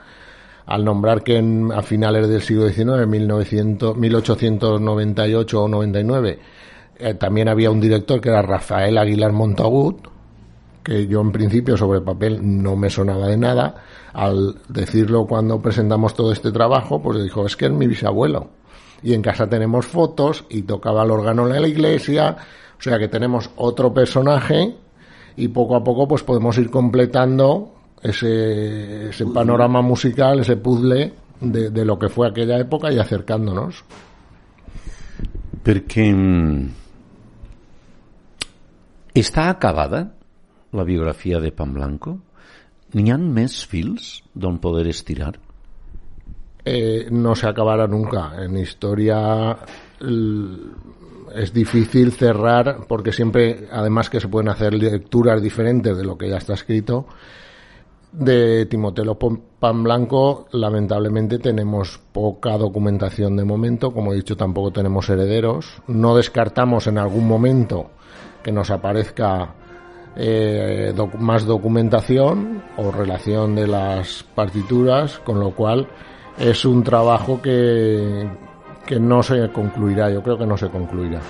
al 0.66 0.86
nombrar 0.86 1.24
que 1.24 1.38
a 1.74 1.82
finales 1.82 2.28
del 2.30 2.42
siglo 2.42 2.70
XIX, 2.70 3.08
1900, 3.08 3.98
1898 3.98 5.64
o 5.64 5.68
99, 5.68 6.40
eh, 7.02 7.14
también 7.16 7.48
había 7.48 7.72
un 7.72 7.82
director 7.82 8.22
que 8.22 8.30
era 8.30 8.42
Rafael 8.42 8.98
Aguilar 8.98 9.32
Montagut, 9.32 10.08
que 10.84 11.08
yo 11.08 11.22
en 11.22 11.32
principio 11.32 11.78
sobre 11.78 12.02
papel 12.02 12.40
no 12.42 12.76
me 12.76 12.90
sonaba 12.90 13.28
de 13.28 13.38
nada. 13.38 13.76
Al 14.14 14.56
decirlo 14.68 15.26
cuando 15.26 15.62
presentamos 15.62 16.14
todo 16.14 16.32
este 16.32 16.52
trabajo, 16.52 17.02
pues 17.02 17.24
dijo, 17.24 17.46
es 17.46 17.56
que 17.56 17.66
es 17.66 17.72
mi 17.72 17.88
bisabuelo 17.88 18.50
y 19.04 19.14
en 19.14 19.22
casa 19.22 19.48
tenemos 19.48 19.86
fotos 19.86 20.46
y 20.50 20.64
tocaba 20.64 21.04
el 21.04 21.12
órgano 21.12 21.48
en 21.48 21.62
la 21.62 21.68
iglesia, 21.68 22.38
o 22.78 22.82
sea 22.82 23.00
que 23.00 23.08
tenemos 23.08 23.50
otro 23.56 23.94
personaje 23.94 24.76
y 25.36 25.48
poco 25.48 25.76
a 25.76 25.84
poco 25.84 26.08
pues 26.08 26.24
podemos 26.24 26.58
ir 26.58 26.70
completando 26.70 27.74
ese, 28.02 29.12
panorama 29.34 29.82
musical, 29.82 30.40
ese 30.40 30.58
puzzle 30.58 31.14
de, 31.40 31.70
de, 31.70 31.86
lo 31.86 31.98
que 31.98 32.10
fue 32.10 32.28
aquella 32.28 32.58
época 32.60 32.92
y 32.92 33.00
acercándonos. 33.00 33.84
Porque 35.64 36.12
está 39.20 39.50
acabada 39.50 40.14
la 40.72 40.84
biografía 40.84 41.40
de 41.40 41.52
Pan 41.52 41.74
Blanco? 41.74 42.20
N'hi 42.92 43.12
ha 43.12 43.18
més 43.18 43.62
fils 43.68 44.20
d'on 44.36 44.58
poder 44.60 44.88
estirar? 44.92 45.38
Eh, 46.66 47.08
no 47.10 47.36
se 47.36 47.48
acabará 47.48 47.88
nunca. 47.88 48.34
En 48.44 48.58
historia 48.58 49.58
es 51.34 51.54
difícil 51.54 52.12
cerrar 52.12 52.86
porque 52.88 53.12
siempre, 53.12 53.68
además 53.72 54.10
que 54.10 54.20
se 54.20 54.28
pueden 54.28 54.50
hacer 54.50 54.74
lecturas 54.74 55.42
diferentes 55.42 55.98
de 55.98 56.04
lo 56.04 56.18
que 56.18 56.30
ya 56.30 56.38
está 56.38 56.54
escrito, 56.54 57.06
de 58.12 58.66
Timoteo 58.66 59.18
Pan 59.58 59.84
Blanco, 59.84 60.48
lamentablemente 60.52 61.40
tenemos 61.40 61.98
poca 62.12 62.58
documentación 62.58 63.38
de 63.38 63.46
momento, 63.46 63.92
como 63.92 64.12
he 64.12 64.18
dicho, 64.18 64.36
tampoco 64.36 64.72
tenemos 64.72 65.08
herederos. 65.10 65.82
No 65.88 66.16
descartamos 66.16 66.88
en 66.88 66.98
algún 66.98 67.26
momento 67.26 67.92
que 68.44 68.52
nos 68.52 68.72
aparezca 68.72 69.54
eh, 70.16 70.94
más 71.20 71.46
documentación 71.46 72.64
o 72.78 72.92
relación 72.92 73.56
de 73.56 73.68
las 73.68 74.24
partituras, 74.36 75.20
con 75.20 75.40
lo 75.40 75.52
cual 75.52 75.88
es 76.38 76.66
un 76.66 76.84
trabajo 76.84 77.42
que, 77.42 78.28
que 78.86 79.00
no 79.00 79.24
se 79.24 79.50
concluirá, 79.52 80.10
yo 80.10 80.22
creo 80.22 80.38
que 80.38 80.46
no 80.46 80.58
se 80.58 80.70
concluirá. 80.70 81.22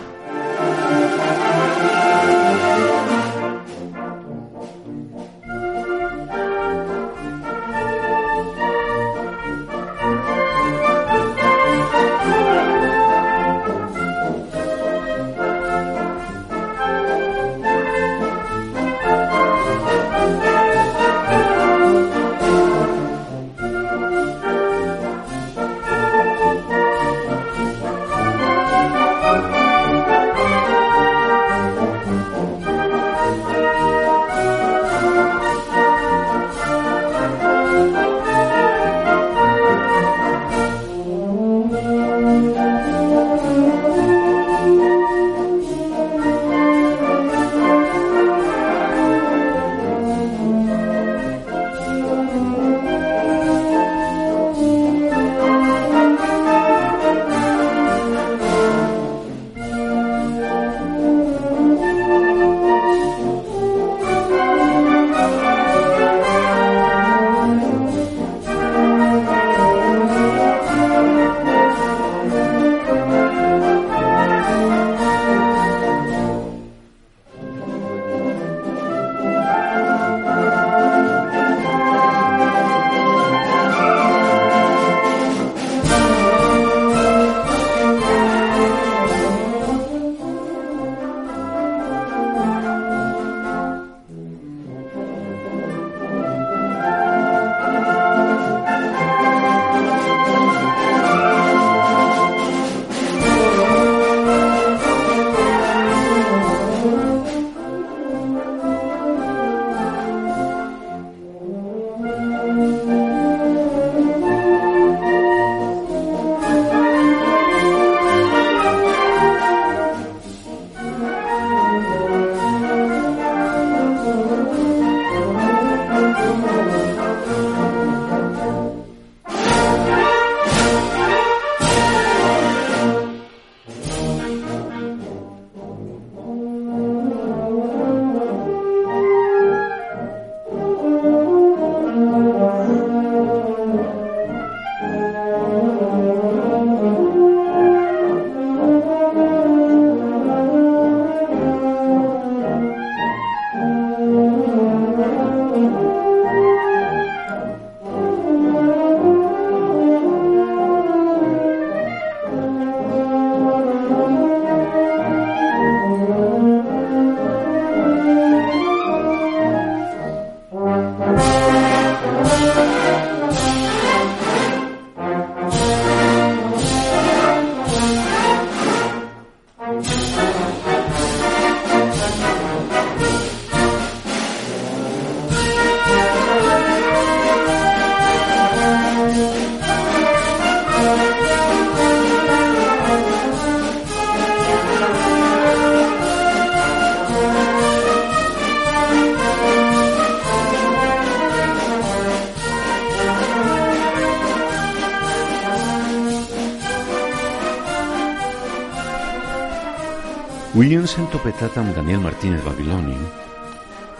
Ens 210.92 211.00
hem 211.00 211.08
topetat 211.08 211.56
amb 211.56 211.72
Daniel 211.72 212.02
Martínez 212.04 212.42
Babiloni 212.44 212.98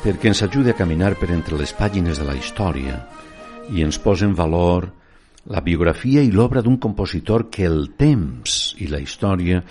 perquè 0.04 0.28
ens 0.28 0.42
ajuda 0.44 0.74
a 0.74 0.76
caminar 0.76 1.14
per 1.16 1.30
entre 1.32 1.56
les 1.56 1.72
pàgines 1.72 2.18
de 2.20 2.26
la 2.28 2.34
història 2.36 2.98
i 3.72 3.80
ens 3.86 3.96
posa 4.04 4.26
en 4.28 4.34
valor 4.36 4.90
la 5.56 5.62
biografia 5.64 6.20
i 6.20 6.34
l'obra 6.36 6.60
d'un 6.60 6.76
compositor 6.84 7.46
que 7.48 7.64
el 7.64 7.94
temps 7.96 8.58
i 8.84 8.90
la 8.92 9.00
història 9.00 9.62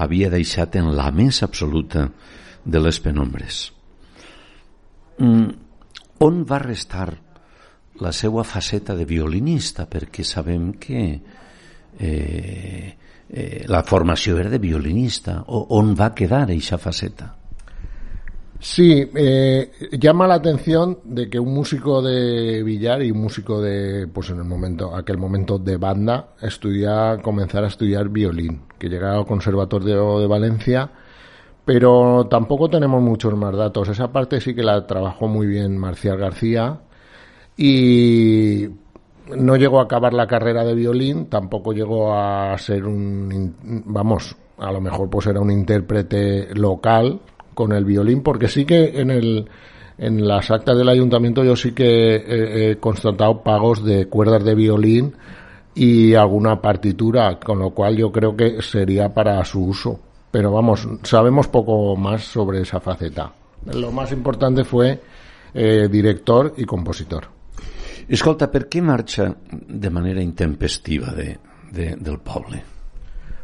havia 0.00 0.30
deixat 0.32 0.78
en 0.80 0.88
la 0.96 1.10
més 1.12 1.42
absoluta 1.44 2.06
de 2.64 2.80
les 2.80 3.02
penombres. 3.04 3.60
Mm, 5.20 5.52
on 6.24 6.42
va 6.48 6.62
restar 6.64 7.10
la 8.00 8.16
seva 8.16 8.48
faceta 8.48 8.96
de 8.96 9.04
violinista? 9.04 9.84
Perquè 9.84 10.24
sabem 10.24 10.72
que 10.80 11.04
eh, 12.00 12.96
eh, 13.32 13.64
la 13.66 13.82
formació 13.82 14.38
era 14.38 14.50
de 14.50 14.58
violinista. 14.58 15.42
O, 15.48 15.66
on 15.78 15.94
va 15.98 16.12
quedar 16.14 16.50
eixa 16.50 16.78
faceta? 16.78 17.32
Sí, 18.62 19.10
eh, 19.16 19.72
llama 19.98 20.28
la 20.28 20.34
atención 20.34 21.00
de 21.02 21.28
que 21.28 21.40
un 21.40 21.52
músico 21.52 22.00
de 22.00 22.62
billar 22.62 23.02
y 23.02 23.10
un 23.10 23.20
músico 23.20 23.60
de, 23.60 24.06
pues 24.06 24.30
en 24.30 24.38
el 24.38 24.44
momento, 24.44 24.94
aquel 24.94 25.18
momento 25.18 25.58
de 25.58 25.78
banda, 25.78 26.34
estudia, 26.40 27.18
comenzara 27.20 27.66
a 27.66 27.70
estudiar 27.70 28.08
violín, 28.08 28.62
que 28.78 28.88
llegara 28.88 29.16
al 29.16 29.26
Conservatorio 29.26 30.20
de 30.20 30.28
Valencia, 30.28 30.88
pero 31.64 32.28
tampoco 32.30 32.70
tenemos 32.70 33.02
muchos 33.02 33.34
más 33.36 33.56
datos. 33.56 33.88
Esa 33.88 34.12
parte 34.12 34.40
sí 34.40 34.54
que 34.54 34.62
la 34.62 34.86
trabajó 34.86 35.26
muy 35.26 35.48
bien 35.48 35.76
Marcial 35.76 36.18
García 36.18 36.82
y 37.56 38.68
no 39.36 39.56
llegó 39.56 39.80
a 39.80 39.84
acabar 39.84 40.12
la 40.12 40.26
carrera 40.26 40.64
de 40.64 40.74
violín, 40.74 41.26
tampoco 41.26 41.72
llegó 41.72 42.14
a 42.14 42.56
ser 42.58 42.84
un, 42.86 43.54
vamos, 43.86 44.36
a 44.58 44.72
lo 44.72 44.80
mejor 44.80 45.08
pues 45.10 45.26
era 45.26 45.40
un 45.40 45.50
intérprete 45.50 46.54
local 46.54 47.20
con 47.54 47.72
el 47.72 47.84
violín, 47.84 48.22
porque 48.22 48.48
sí 48.48 48.64
que 48.64 49.00
en 49.00 49.10
el 49.10 49.48
en 49.98 50.26
las 50.26 50.50
actas 50.50 50.76
del 50.76 50.88
ayuntamiento 50.88 51.44
yo 51.44 51.54
sí 51.54 51.72
que 51.72 52.70
he, 52.70 52.76
constatado 52.78 53.42
pagos 53.42 53.84
de 53.84 54.06
cuerdas 54.06 54.42
de 54.44 54.54
violín 54.54 55.14
y 55.74 56.14
alguna 56.14 56.60
partitura, 56.60 57.38
con 57.38 57.58
lo 57.58 57.70
cual 57.70 57.96
yo 57.96 58.10
creo 58.10 58.36
que 58.36 58.60
sería 58.62 59.12
para 59.14 59.44
su 59.44 59.64
uso. 59.64 60.00
Pero 60.30 60.50
vamos, 60.50 60.88
sabemos 61.02 61.46
poco 61.48 61.94
más 61.94 62.24
sobre 62.24 62.62
esa 62.62 62.80
faceta. 62.80 63.32
Lo 63.72 63.92
más 63.92 64.10
importante 64.12 64.64
fue 64.64 65.00
eh, 65.54 65.88
director 65.90 66.54
y 66.56 66.64
compositor. 66.64 67.28
Escolta, 68.08 68.50
¿por 68.50 68.68
qué 68.68 68.82
marcha 68.82 69.34
de 69.50 69.90
manera 69.90 70.22
intempestiva 70.22 71.12
de, 71.12 71.38
de, 71.70 71.96
del 71.96 72.18
poble? 72.18 72.62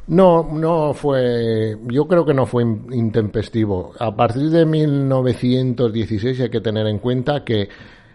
No, 0.08 0.48
no 0.50 0.94
fue, 0.94 1.76
yo 1.86 2.08
creo 2.08 2.24
que 2.24 2.32
no 2.32 2.46
fue 2.46 2.62
intempestivo. 2.62 3.92
A 3.98 4.14
partir 4.16 4.48
de 4.50 4.64
1916 4.64 6.40
hay 6.40 6.48
que 6.48 6.62
tener 6.62 6.86
en 6.86 6.98
cuenta 6.98 7.44
que 7.44 7.68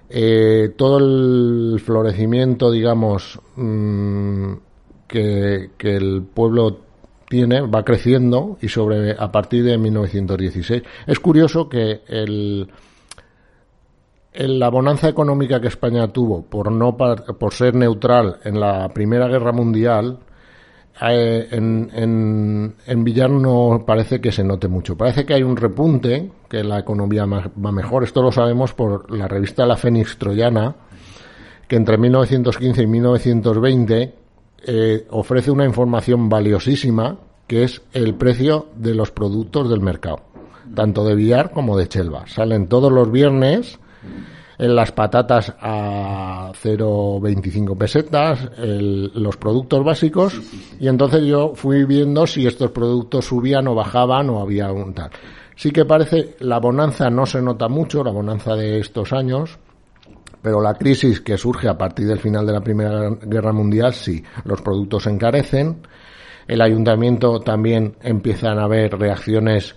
eh, 0.10 0.74
todo 0.76 0.98
el 0.98 1.80
florecimiento, 1.80 2.72
digamos, 2.72 3.40
mm, 3.56 4.54
que, 5.08 5.70
el 5.80 6.24
pueblo 6.34 6.80
tiene 7.30 7.62
va 7.62 7.84
creciendo 7.84 8.58
y 8.62 8.70
sobre 8.70 9.12
a 9.12 9.32
partir 9.32 9.64
de 9.64 9.78
1916. 9.78 10.84
Es 11.06 11.20
curioso 11.20 11.70
que 11.70 12.02
el, 12.08 12.68
la 14.36 14.70
bonanza 14.70 15.08
económica 15.08 15.62
que 15.62 15.68
España 15.68 16.08
tuvo 16.08 16.44
por 16.44 16.72
no 16.72 16.98
por 16.98 17.54
ser 17.54 17.76
neutral 17.76 18.40
en 18.44 18.60
la 18.60 18.90
Primera 18.90 19.28
Guerra 19.28 19.52
Mundial 19.52 20.20
eh, 21.02 21.48
en, 21.52 21.90
en, 21.94 22.76
en, 22.86 23.04
Villar 23.04 23.30
no 23.30 23.84
parece 23.86 24.22
que 24.22 24.32
se 24.32 24.44
note 24.44 24.68
mucho. 24.68 24.96
Parece 24.96 25.26
que 25.26 25.34
hay 25.34 25.44
un 25.44 25.58
repunte, 25.58 26.32
que 26.48 26.64
la 26.64 26.80
economía 26.80 27.26
va 27.26 27.72
mejor. 27.72 28.04
Esto 28.04 28.22
lo 28.22 28.32
sabemos 28.32 28.74
por 28.74 29.12
la 29.12 29.28
revista 29.28 29.66
La 29.66 29.76
Fénix 29.76 30.18
Troyana, 30.18 30.76
que 31.68 31.76
entre 31.76 31.98
1915 31.98 32.84
y 32.84 32.88
1920 32.88 34.14
eh, 34.66 35.08
ofrece 35.10 35.50
una 35.50 35.66
información 35.66 36.30
valiosísima, 36.30 37.18
que 37.48 37.64
es 37.64 37.82
el 37.92 38.14
precio 38.16 38.68
de 38.76 38.94
los 38.94 39.12
productos 39.12 39.70
del 39.70 39.82
mercado, 39.82 40.22
tanto 40.76 41.04
de 41.04 41.16
Villar 41.16 41.52
como 41.52 41.76
de 41.76 41.88
Chelva. 41.88 42.28
Salen 42.28 42.68
todos 42.68 42.92
los 42.92 43.12
viernes 43.12 43.80
en 44.58 44.76
las 44.76 44.92
patatas 44.92 45.54
a 45.60 46.52
0,25 46.54 47.78
pesetas, 47.78 48.50
los 48.58 49.38
productos 49.38 49.84
básicos, 49.84 50.40
y 50.80 50.88
entonces 50.88 51.26
yo 51.26 51.54
fui 51.56 51.86
viendo 51.86 52.28
si 52.28 52.46
estos 52.46 52.72
productos 52.72 53.26
subían 53.26 53.68
o 53.68 53.76
bajaban 53.76 54.30
o 54.30 54.42
había 54.42 54.72
un 54.72 54.94
tal. 54.94 55.10
Sí 55.56 55.72
que 55.72 55.86
parece, 55.86 56.36
la 56.40 56.60
bonanza 56.60 57.10
no 57.10 57.26
se 57.26 57.42
nota 57.42 57.68
mucho, 57.68 58.04
la 58.04 58.12
bonanza 58.12 58.56
de 58.56 58.80
estos 58.80 59.14
años, 59.14 59.58
pero 60.42 60.62
la 60.62 60.74
crisis 60.74 61.22
que 61.22 61.38
surge 61.38 61.68
a 61.68 61.78
partir 61.78 62.08
del 62.08 62.20
final 62.20 62.46
de 62.46 62.54
la 62.54 62.62
Primera 62.62 63.10
Guerra 63.22 63.54
Mundial, 63.54 63.94
sí, 63.94 64.24
los 64.46 64.62
productos 64.62 65.04
se 65.04 65.10
encarecen, 65.10 65.78
el 66.48 66.62
ayuntamiento 66.62 67.40
también 67.40 67.96
empiezan 68.02 68.60
a 68.60 68.66
haber 68.66 68.98
reacciones 68.98 69.76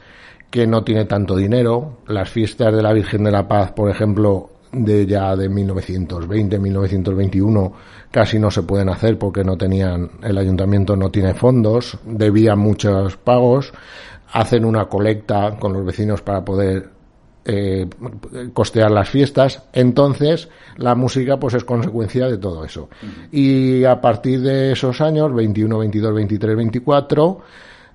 que 0.57 0.67
no 0.67 0.83
tiene 0.83 1.05
tanto 1.05 1.37
dinero, 1.37 1.99
las 2.07 2.31
fiestas 2.31 2.75
de 2.75 2.83
la 2.83 2.95
Virgen 2.95 3.25
de 3.25 3.31
la 3.31 3.47
Paz, 3.47 3.73
por 3.73 3.91
ejemplo, 3.91 4.53
de 4.73 5.05
ya 5.05 5.37
de 5.37 5.51
1920, 5.51 6.59
1921 6.59 7.73
casi 8.11 8.39
no 8.39 8.51
se 8.51 8.63
pueden 8.63 8.89
hacer 8.89 9.19
porque 9.19 9.45
no 9.45 9.59
tenían 9.59 10.13
el 10.23 10.39
ayuntamiento 10.39 10.97
no 10.97 11.11
tiene 11.11 11.35
fondos, 11.35 11.99
debían 12.07 12.59
muchos 12.59 13.19
pagos, 13.19 13.71
hacen 14.33 14.65
una 14.65 14.87
colecta 14.87 15.59
con 15.61 15.75
los 15.75 15.85
vecinos 15.85 16.23
para 16.23 16.43
poder 16.43 16.89
eh, 17.45 17.87
costear 18.55 18.91
las 18.91 19.11
fiestas, 19.11 19.63
entonces 19.75 20.49
la 20.79 20.95
música 20.95 21.39
pues 21.39 21.53
es 21.53 21.65
consecuencia 21.65 22.29
de 22.29 22.39
todo 22.39 22.65
eso. 22.65 22.89
Y 23.31 23.85
a 23.85 24.01
partir 24.01 24.41
de 24.41 24.73
esos 24.73 25.03
años, 25.03 25.35
21, 25.35 25.77
22, 25.77 26.15
23, 26.15 26.57
24, 26.57 27.41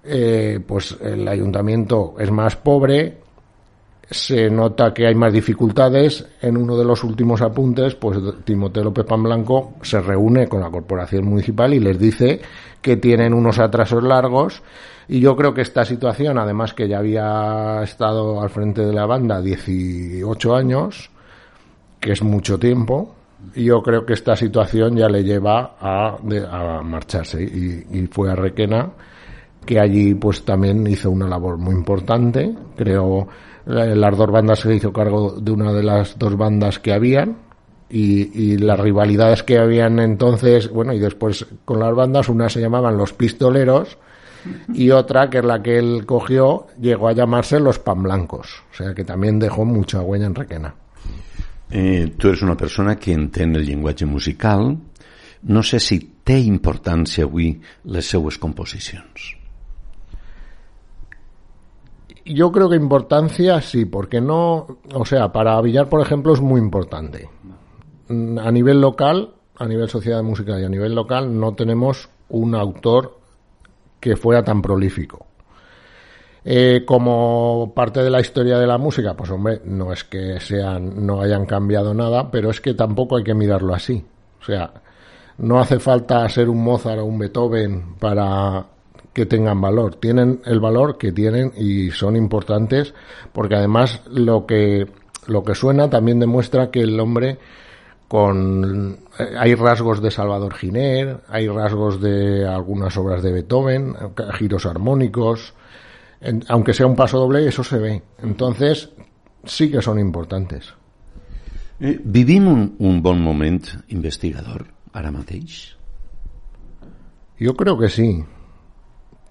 pues 0.03 0.97
el 1.01 1.27
ayuntamiento 1.27 2.15
es 2.17 2.31
más 2.31 2.55
pobre, 2.55 3.17
se 4.11 4.49
nota 4.49 4.93
que 4.93 5.07
hay 5.07 5.15
más 5.15 5.31
dificultades. 5.31 6.25
En 6.41 6.57
uno 6.57 6.77
de 6.77 6.83
los 6.83 7.03
últimos 7.03 7.41
apuntes, 7.41 7.95
pues 7.95 8.19
Timoteo 8.43 8.83
López 8.83 9.05
Blanco 9.07 9.75
se 9.81 10.01
reúne 10.01 10.47
con 10.47 10.59
la 10.59 10.69
corporación 10.69 11.25
municipal 11.25 11.73
y 11.73 11.79
les 11.79 11.97
dice 11.97 12.41
que 12.81 12.97
tienen 12.97 13.33
unos 13.33 13.57
atrasos 13.59 14.03
largos. 14.03 14.61
Y 15.07 15.21
yo 15.21 15.35
creo 15.35 15.53
que 15.53 15.61
esta 15.61 15.85
situación, 15.85 16.37
además 16.37 16.73
que 16.73 16.87
ya 16.87 16.99
había 16.99 17.81
estado 17.83 18.41
al 18.41 18.49
frente 18.49 18.85
de 18.85 18.93
la 18.93 19.05
banda 19.05 19.41
18 19.41 20.55
años, 20.55 21.09
que 21.99 22.11
es 22.11 22.21
mucho 22.21 22.59
tiempo, 22.59 23.15
yo 23.55 23.81
creo 23.81 24.05
que 24.05 24.13
esta 24.13 24.35
situación 24.35 24.97
ya 24.97 25.07
le 25.07 25.23
lleva 25.23 25.77
a, 25.79 26.17
a 26.51 26.81
marcharse 26.81 27.41
y 27.43 28.07
fue 28.11 28.29
a 28.29 28.35
Requena 28.35 28.91
que 29.65 29.79
allí 29.79 30.13
pues 30.15 30.43
también 30.43 30.85
hizo 30.87 31.11
una 31.11 31.27
labor 31.27 31.57
muy 31.57 31.75
importante 31.75 32.53
creo 32.75 33.27
las 33.65 34.17
dos 34.17 34.31
bandas 34.31 34.59
se 34.59 34.75
hizo 34.75 34.91
cargo 34.91 35.31
de 35.39 35.51
una 35.51 35.71
de 35.71 35.83
las 35.83 36.17
dos 36.17 36.35
bandas 36.35 36.79
que 36.79 36.93
habían 36.93 37.37
y, 37.91 38.57
las 38.57 38.79
rivalidades 38.79 39.43
que 39.43 39.57
habían 39.57 39.99
entonces, 39.99 40.69
bueno, 40.69 40.93
y 40.93 40.99
después 40.99 41.45
con 41.65 41.79
las 41.79 41.93
bandas, 41.93 42.29
una 42.29 42.49
se 42.49 42.61
llamaban 42.61 42.97
los 42.97 43.13
pistoleros 43.13 43.97
y 44.73 44.89
otra, 44.91 45.29
que 45.29 45.39
es 45.39 45.45
la 45.45 45.61
que 45.61 45.77
él 45.77 46.05
cogió, 46.05 46.67
llegó 46.79 47.09
a 47.09 47.13
llamarse 47.13 47.59
los 47.59 47.79
pan 47.79 48.03
blancos, 48.03 48.63
o 48.71 48.75
sea 48.75 48.93
que 48.93 49.03
también 49.03 49.39
dejó 49.39 49.65
mucha 49.65 50.01
huella 50.01 50.25
en 50.25 50.35
Requena. 50.35 50.73
Eh, 51.69 52.11
eres 52.17 52.41
una 52.41 52.57
persona 52.57 52.95
que 52.95 53.13
entiende 53.13 53.59
el 53.59 53.65
lenguaje 53.65 54.05
musical. 54.05 54.77
No 55.43 55.63
sé 55.63 55.79
si 55.79 55.97
té 56.23 56.35
importància 56.37 57.25
avui 57.25 57.55
les 57.89 58.05
seues 58.05 58.37
composicions. 58.37 59.40
Yo 62.25 62.51
creo 62.51 62.69
que 62.69 62.75
importancia 62.75 63.61
sí, 63.61 63.85
porque 63.85 64.21
no, 64.21 64.79
o 64.93 65.05
sea, 65.05 65.31
para 65.31 65.59
Villar, 65.61 65.89
por 65.89 66.01
ejemplo, 66.01 66.33
es 66.33 66.41
muy 66.41 66.59
importante. 66.59 67.29
Mm, 68.07 68.37
a 68.39 68.51
nivel 68.51 68.79
local, 68.79 69.33
a 69.57 69.65
nivel 69.65 69.89
sociedad 69.89 70.17
de 70.17 70.23
música 70.23 70.59
y 70.59 70.63
a 70.63 70.69
nivel 70.69 70.93
local, 70.93 71.39
no 71.39 71.53
tenemos 71.53 72.09
un 72.29 72.55
autor 72.55 73.17
que 73.99 74.15
fuera 74.15 74.43
tan 74.43 74.61
prolífico. 74.61 75.27
Eh, 76.43 76.83
como 76.85 77.71
parte 77.75 78.01
de 78.01 78.09
la 78.09 78.19
historia 78.19 78.57
de 78.57 78.65
la 78.65 78.79
música, 78.79 79.15
pues 79.15 79.29
hombre, 79.29 79.61
no 79.65 79.93
es 79.93 80.03
que 80.03 80.39
sean, 80.39 81.05
no 81.05 81.21
hayan 81.21 81.45
cambiado 81.45 81.93
nada, 81.93 82.31
pero 82.31 82.49
es 82.49 82.59
que 82.59 82.73
tampoco 82.73 83.17
hay 83.17 83.23
que 83.23 83.35
mirarlo 83.35 83.75
así. 83.75 84.03
O 84.41 84.43
sea, 84.43 84.73
no 85.37 85.59
hace 85.59 85.79
falta 85.79 86.27
ser 86.29 86.49
un 86.49 86.63
Mozart 86.63 86.99
o 86.99 87.05
un 87.05 87.19
Beethoven 87.19 87.95
para 87.99 88.65
que 89.13 89.25
tengan 89.25 89.59
valor. 89.59 89.95
Tienen 89.95 90.41
el 90.45 90.59
valor 90.59 90.97
que 90.97 91.11
tienen 91.11 91.51
y 91.57 91.91
son 91.91 92.15
importantes 92.15 92.93
porque 93.33 93.55
además 93.55 94.01
lo 94.09 94.45
que, 94.45 94.87
lo 95.27 95.43
que 95.43 95.55
suena 95.55 95.89
también 95.89 96.19
demuestra 96.19 96.71
que 96.71 96.81
el 96.81 96.99
hombre 96.99 97.39
con 98.07 98.97
eh, 99.17 99.35
hay 99.37 99.55
rasgos 99.55 100.01
de 100.01 100.11
Salvador 100.11 100.53
Giner, 100.55 101.21
hay 101.29 101.47
rasgos 101.47 102.01
de 102.01 102.45
algunas 102.45 102.95
obras 102.97 103.23
de 103.23 103.31
Beethoven, 103.31 103.95
giros 104.33 104.65
armónicos, 104.65 105.53
aunque 106.49 106.73
sea 106.73 106.87
un 106.87 106.95
paso 106.95 107.17
doble, 107.17 107.47
eso 107.47 107.63
se 107.63 107.77
ve. 107.77 108.01
Entonces, 108.21 108.89
sí 109.45 109.71
que 109.71 109.81
son 109.81 109.97
importantes. 109.97 110.73
Eh, 111.79 111.99
vivim 112.03 112.47
un, 112.47 112.75
un 112.77 113.01
bon 113.01 113.19
moment 113.23 113.65
investigador 113.89 114.67
ara 114.93 115.11
mateix? 115.11 115.77
Yo 117.39 117.55
creo 117.55 117.77
que 117.77 117.89
sí, 117.89 118.23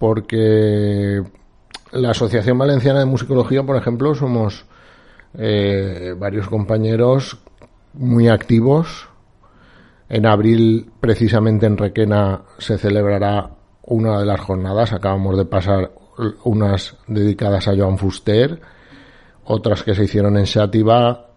porque 0.01 1.23
la 1.91 2.09
Asociación 2.09 2.57
Valenciana 2.57 3.01
de 3.01 3.05
Musicología, 3.05 3.61
por 3.61 3.77
ejemplo, 3.77 4.15
somos 4.15 4.65
eh, 5.37 6.15
varios 6.17 6.47
compañeros 6.47 7.37
muy 7.93 8.27
activos. 8.27 9.07
En 10.09 10.25
abril, 10.25 10.89
precisamente 10.99 11.67
en 11.67 11.77
Requena, 11.77 12.41
se 12.57 12.79
celebrará 12.79 13.51
una 13.83 14.17
de 14.17 14.25
las 14.25 14.39
jornadas. 14.39 14.91
Acabamos 14.91 15.37
de 15.37 15.45
pasar 15.45 15.91
unas 16.45 16.97
dedicadas 17.05 17.67
a 17.67 17.77
Joan 17.77 17.99
Fuster, 17.99 18.59
otras 19.45 19.83
que 19.83 19.93
se 19.93 20.05
hicieron 20.05 20.35
en 20.35 20.47
Xativa 20.47 21.27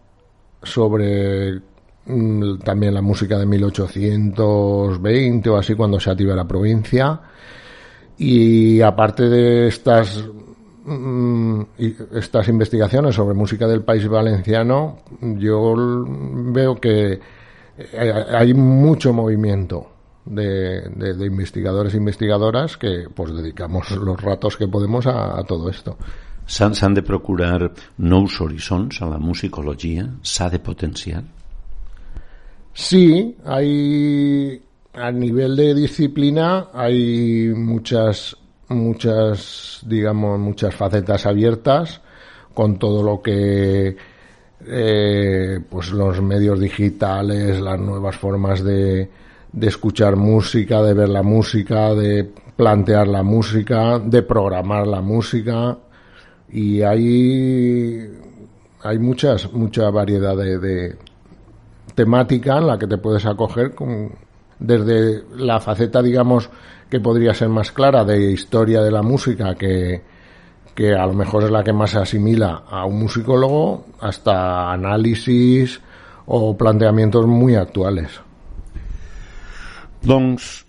sobre 0.63 1.61
mm, 2.07 2.61
también 2.61 2.95
la 2.95 3.03
música 3.03 3.39
de 3.39 3.45
1820 3.45 5.51
o 5.51 5.57
así 5.59 5.75
cuando 5.75 6.01
Xativa 6.01 6.33
era 6.33 6.49
provincia. 6.49 7.21
Y 8.19 8.81
aparte 8.81 9.29
de 9.29 9.69
estas 9.69 10.25
mm, 10.85 11.63
estas 12.13 12.49
investigaciones 12.49 13.15
sobre 13.15 13.35
música 13.35 13.67
del 13.67 13.83
país 13.83 14.07
valenciano, 14.09 14.99
yo 15.21 15.75
veo 15.77 16.77
que 16.77 17.21
eh, 17.77 18.13
hay 18.31 18.55
mucho 18.55 19.13
movimiento 19.13 19.91
de, 20.25 21.27
investigadores 21.27 21.95
e 21.95 21.99
investigadoras 21.99 22.77
que 22.77 23.09
pues 23.15 23.35
dedicamos 23.35 23.91
los 23.91 24.21
ratos 24.21 24.57
que 24.57 24.69
podemos 24.69 25.07
a, 25.07 25.43
todo 25.45 25.69
esto. 25.69 25.97
S'han 26.47 26.93
de 26.93 27.03
procurar 27.03 27.73
nous 27.97 28.41
horitzons 28.41 29.01
a 29.01 29.07
la 29.07 29.19
musicología? 29.19 30.13
¿S'ha 30.21 30.51
de 30.51 30.59
potenciar? 30.59 31.25
Sí, 32.75 33.35
hay 33.47 34.61
a 34.95 35.11
nivel 35.11 35.57
de 35.57 35.75
disciplina 35.75 36.69
hay 36.73 37.49
muchas 37.55 38.37
muchas 38.69 39.81
digamos 39.87 40.39
muchas 40.39 40.75
facetas 40.75 41.27
abiertas 41.27 42.01
con 42.55 42.79
todo 42.79 43.03
lo 43.03 43.21
que 43.21 43.97
eh, 44.67 45.61
pues 45.69 45.91
los 45.91 46.23
medios 46.23 46.59
digitales, 46.59 47.61
las 47.61 47.79
nuevas 47.79 48.17
formas 48.17 48.65
de, 48.65 49.11
de 49.53 49.67
escuchar 49.67 50.17
música, 50.17 50.83
de 50.83 50.95
ver 50.95 51.09
la 51.11 51.23
música, 51.23 51.95
de 51.95 52.25
plantear 52.57 53.09
la 53.09 53.23
música, 53.23 53.99
de 53.99 54.23
programar 54.23 54.87
la 54.87 55.03
música. 55.03 55.77
Y 56.51 56.83
hay 56.83 58.09
hay 58.83 58.99
muchas 58.99 59.53
mucha 59.53 59.91
variedad 59.91 60.37
de, 60.37 60.97
temática 61.95 62.59
en 62.59 62.67
la 62.67 62.79
que 62.79 62.87
te 62.87 62.99
puedes 62.99 63.27
acoger 63.27 63.75
con, 63.75 64.11
desde 64.67 65.25
la 65.37 65.61
faceta 65.61 66.03
digamos 66.03 66.51
que 66.91 67.01
podría 67.01 67.35
ser 67.35 67.49
más 67.49 67.73
clara 67.73 68.05
de 68.05 68.33
historia 68.33 68.83
de 68.83 68.91
la 68.91 69.03
música 69.03 69.55
que 69.55 70.03
que 70.75 70.93
a 70.95 71.07
lo 71.07 71.15
mejor 71.15 71.45
es 71.45 71.51
la 71.51 71.63
que 71.63 71.73
más 71.73 71.91
se 71.91 71.99
asimila 71.99 72.65
a 72.69 72.85
un 72.85 72.99
musicólogo 72.99 73.87
hasta 74.01 74.73
análisis 74.73 75.81
o 76.27 76.57
planteamientos 76.57 77.27
muy 77.27 77.55
actuales. 77.55 78.21
Doncs 80.05 80.65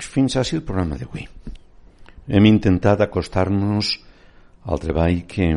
fins 0.00 0.36
així 0.40 0.56
el 0.56 0.64
programa 0.64 0.96
d'avui. 0.96 1.26
Hem 2.30 2.46
intentat 2.48 3.02
acostar-nos 3.04 3.90
al 4.64 4.80
treball 4.80 5.24
que, 5.28 5.50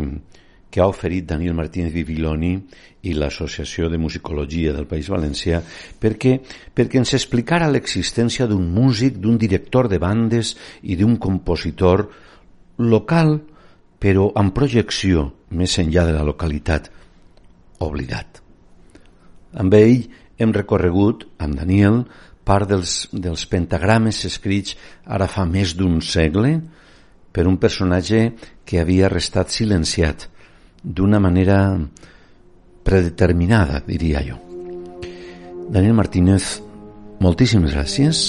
que 0.73 0.81
ha 0.81 0.87
oferit 0.89 1.27
Daniel 1.29 1.53
Martínez 1.53 1.93
Viviloni 1.93 2.55
i 3.05 3.11
l'Associació 3.13 3.91
de 3.93 3.99
Musicologia 4.01 4.71
del 4.73 4.87
País 4.89 5.05
Valencià 5.13 5.59
perquè, 6.01 6.39
perquè 6.73 6.97
ens 6.97 7.13
explicara 7.13 7.67
l'existència 7.69 8.47
d'un 8.49 8.71
músic, 8.73 9.19
d'un 9.21 9.37
director 9.37 9.85
de 9.91 9.99
bandes 10.01 10.55
i 10.81 10.97
d'un 10.97 11.19
compositor 11.21 12.07
local, 12.81 13.35
però 14.01 14.31
amb 14.33 14.55
projecció 14.57 15.27
més 15.53 15.77
enllà 15.77 16.07
de 16.09 16.17
la 16.17 16.25
localitat, 16.25 16.89
oblidat. 17.85 18.41
Amb 19.53 19.77
ell 19.77 20.07
hem 20.41 20.57
recorregut, 20.57 21.27
amb 21.37 21.53
Daniel, 21.61 22.01
part 22.41 22.73
dels, 22.73 23.11
dels 23.13 23.45
pentagrames 23.45 24.25
escrits 24.25 24.73
ara 25.05 25.29
fa 25.29 25.45
més 25.45 25.77
d'un 25.77 26.01
segle 26.01 26.57
per 27.29 27.45
un 27.45 27.61
personatge 27.61 28.31
que 28.65 28.81
havia 28.81 29.13
restat 29.13 29.53
silenciat 29.53 30.31
d'una 30.83 31.19
manera 31.19 31.79
predeterminada, 32.83 33.81
diria 33.87 34.21
jo. 34.27 34.37
Daniel 35.71 35.95
Martínez, 35.95 36.59
moltíssimes 37.23 37.73
gràcies 37.73 38.19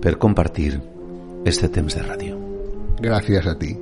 per 0.00 0.16
compartir 0.22 0.76
este 1.44 1.68
temps 1.68 1.98
de 1.98 2.02
ràdio. 2.06 2.38
Gràcies 3.02 3.46
a 3.50 3.56
ti. 3.58 3.74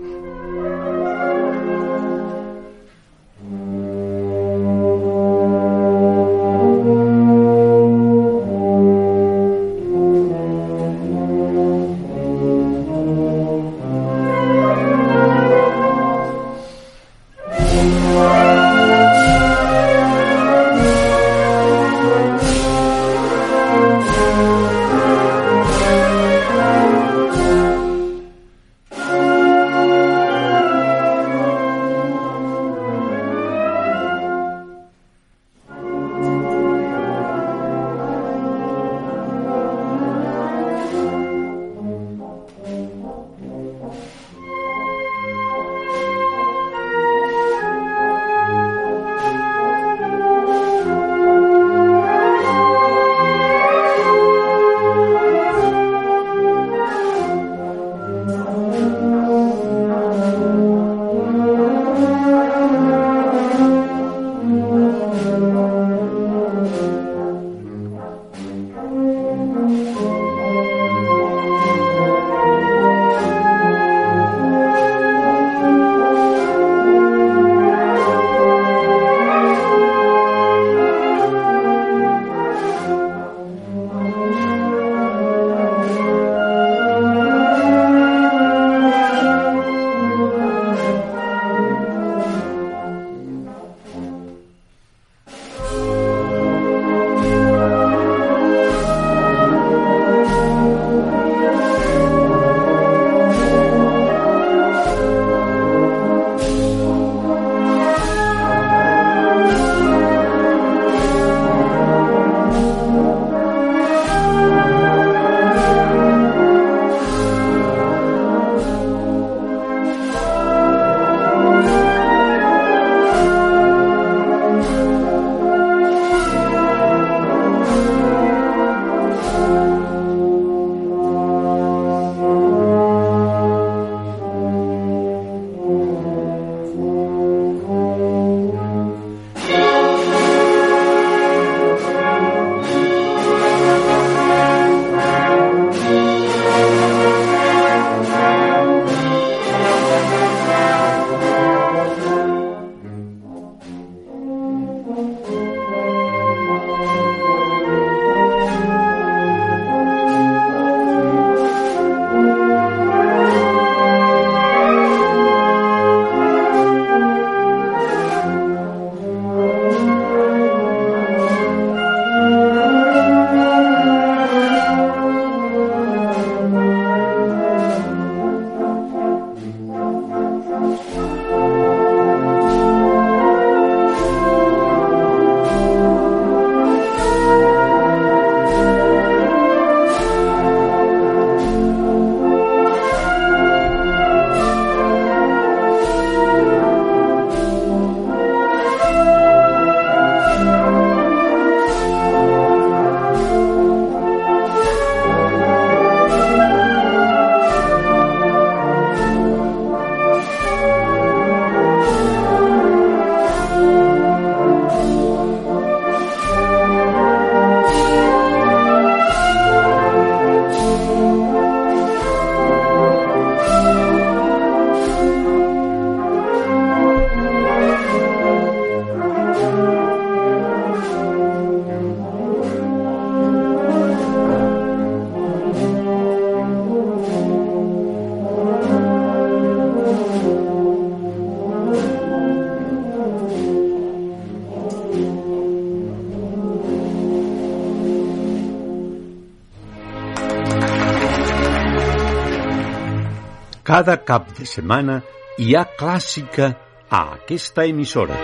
Cada 253.75 253.97
cap 254.07 254.29
de 254.39 254.45
setmana 254.47 255.01
hi 255.43 255.57
ha 255.59 255.65
clàssica 255.75 256.47
a 256.95 256.99
aquesta 257.17 257.65
emissora. 257.67 258.15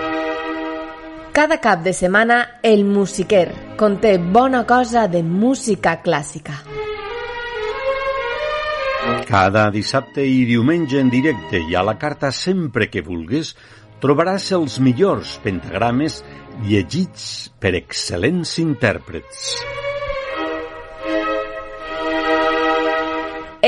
Cada 1.35 1.57
cap 1.59 1.81
de 1.83 1.91
setmana 1.91 2.37
El 2.63 2.85
Musiquer 2.87 3.75
conté 3.81 4.13
bona 4.37 4.61
cosa 4.63 5.09
de 5.11 5.25
música 5.27 5.97
clàssica. 6.05 6.55
Cada 9.27 9.65
dissabte 9.75 10.23
i 10.23 10.45
diumenge 10.47 11.03
en 11.03 11.11
directe 11.11 11.59
i 11.67 11.75
a 11.75 11.83
la 11.83 11.97
carta 11.99 12.31
sempre 12.31 12.87
que 12.87 13.03
vulguis 13.03 13.57
trobaràs 13.99 14.53
els 14.55 14.79
millors 14.79 15.35
pentagrames 15.43 16.21
llegits 16.63 17.27
per 17.59 17.75
excel·lents 17.81 18.55
intèrprets. 18.63 19.51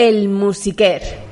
El 0.07 0.29
Musiquer. 0.31 1.32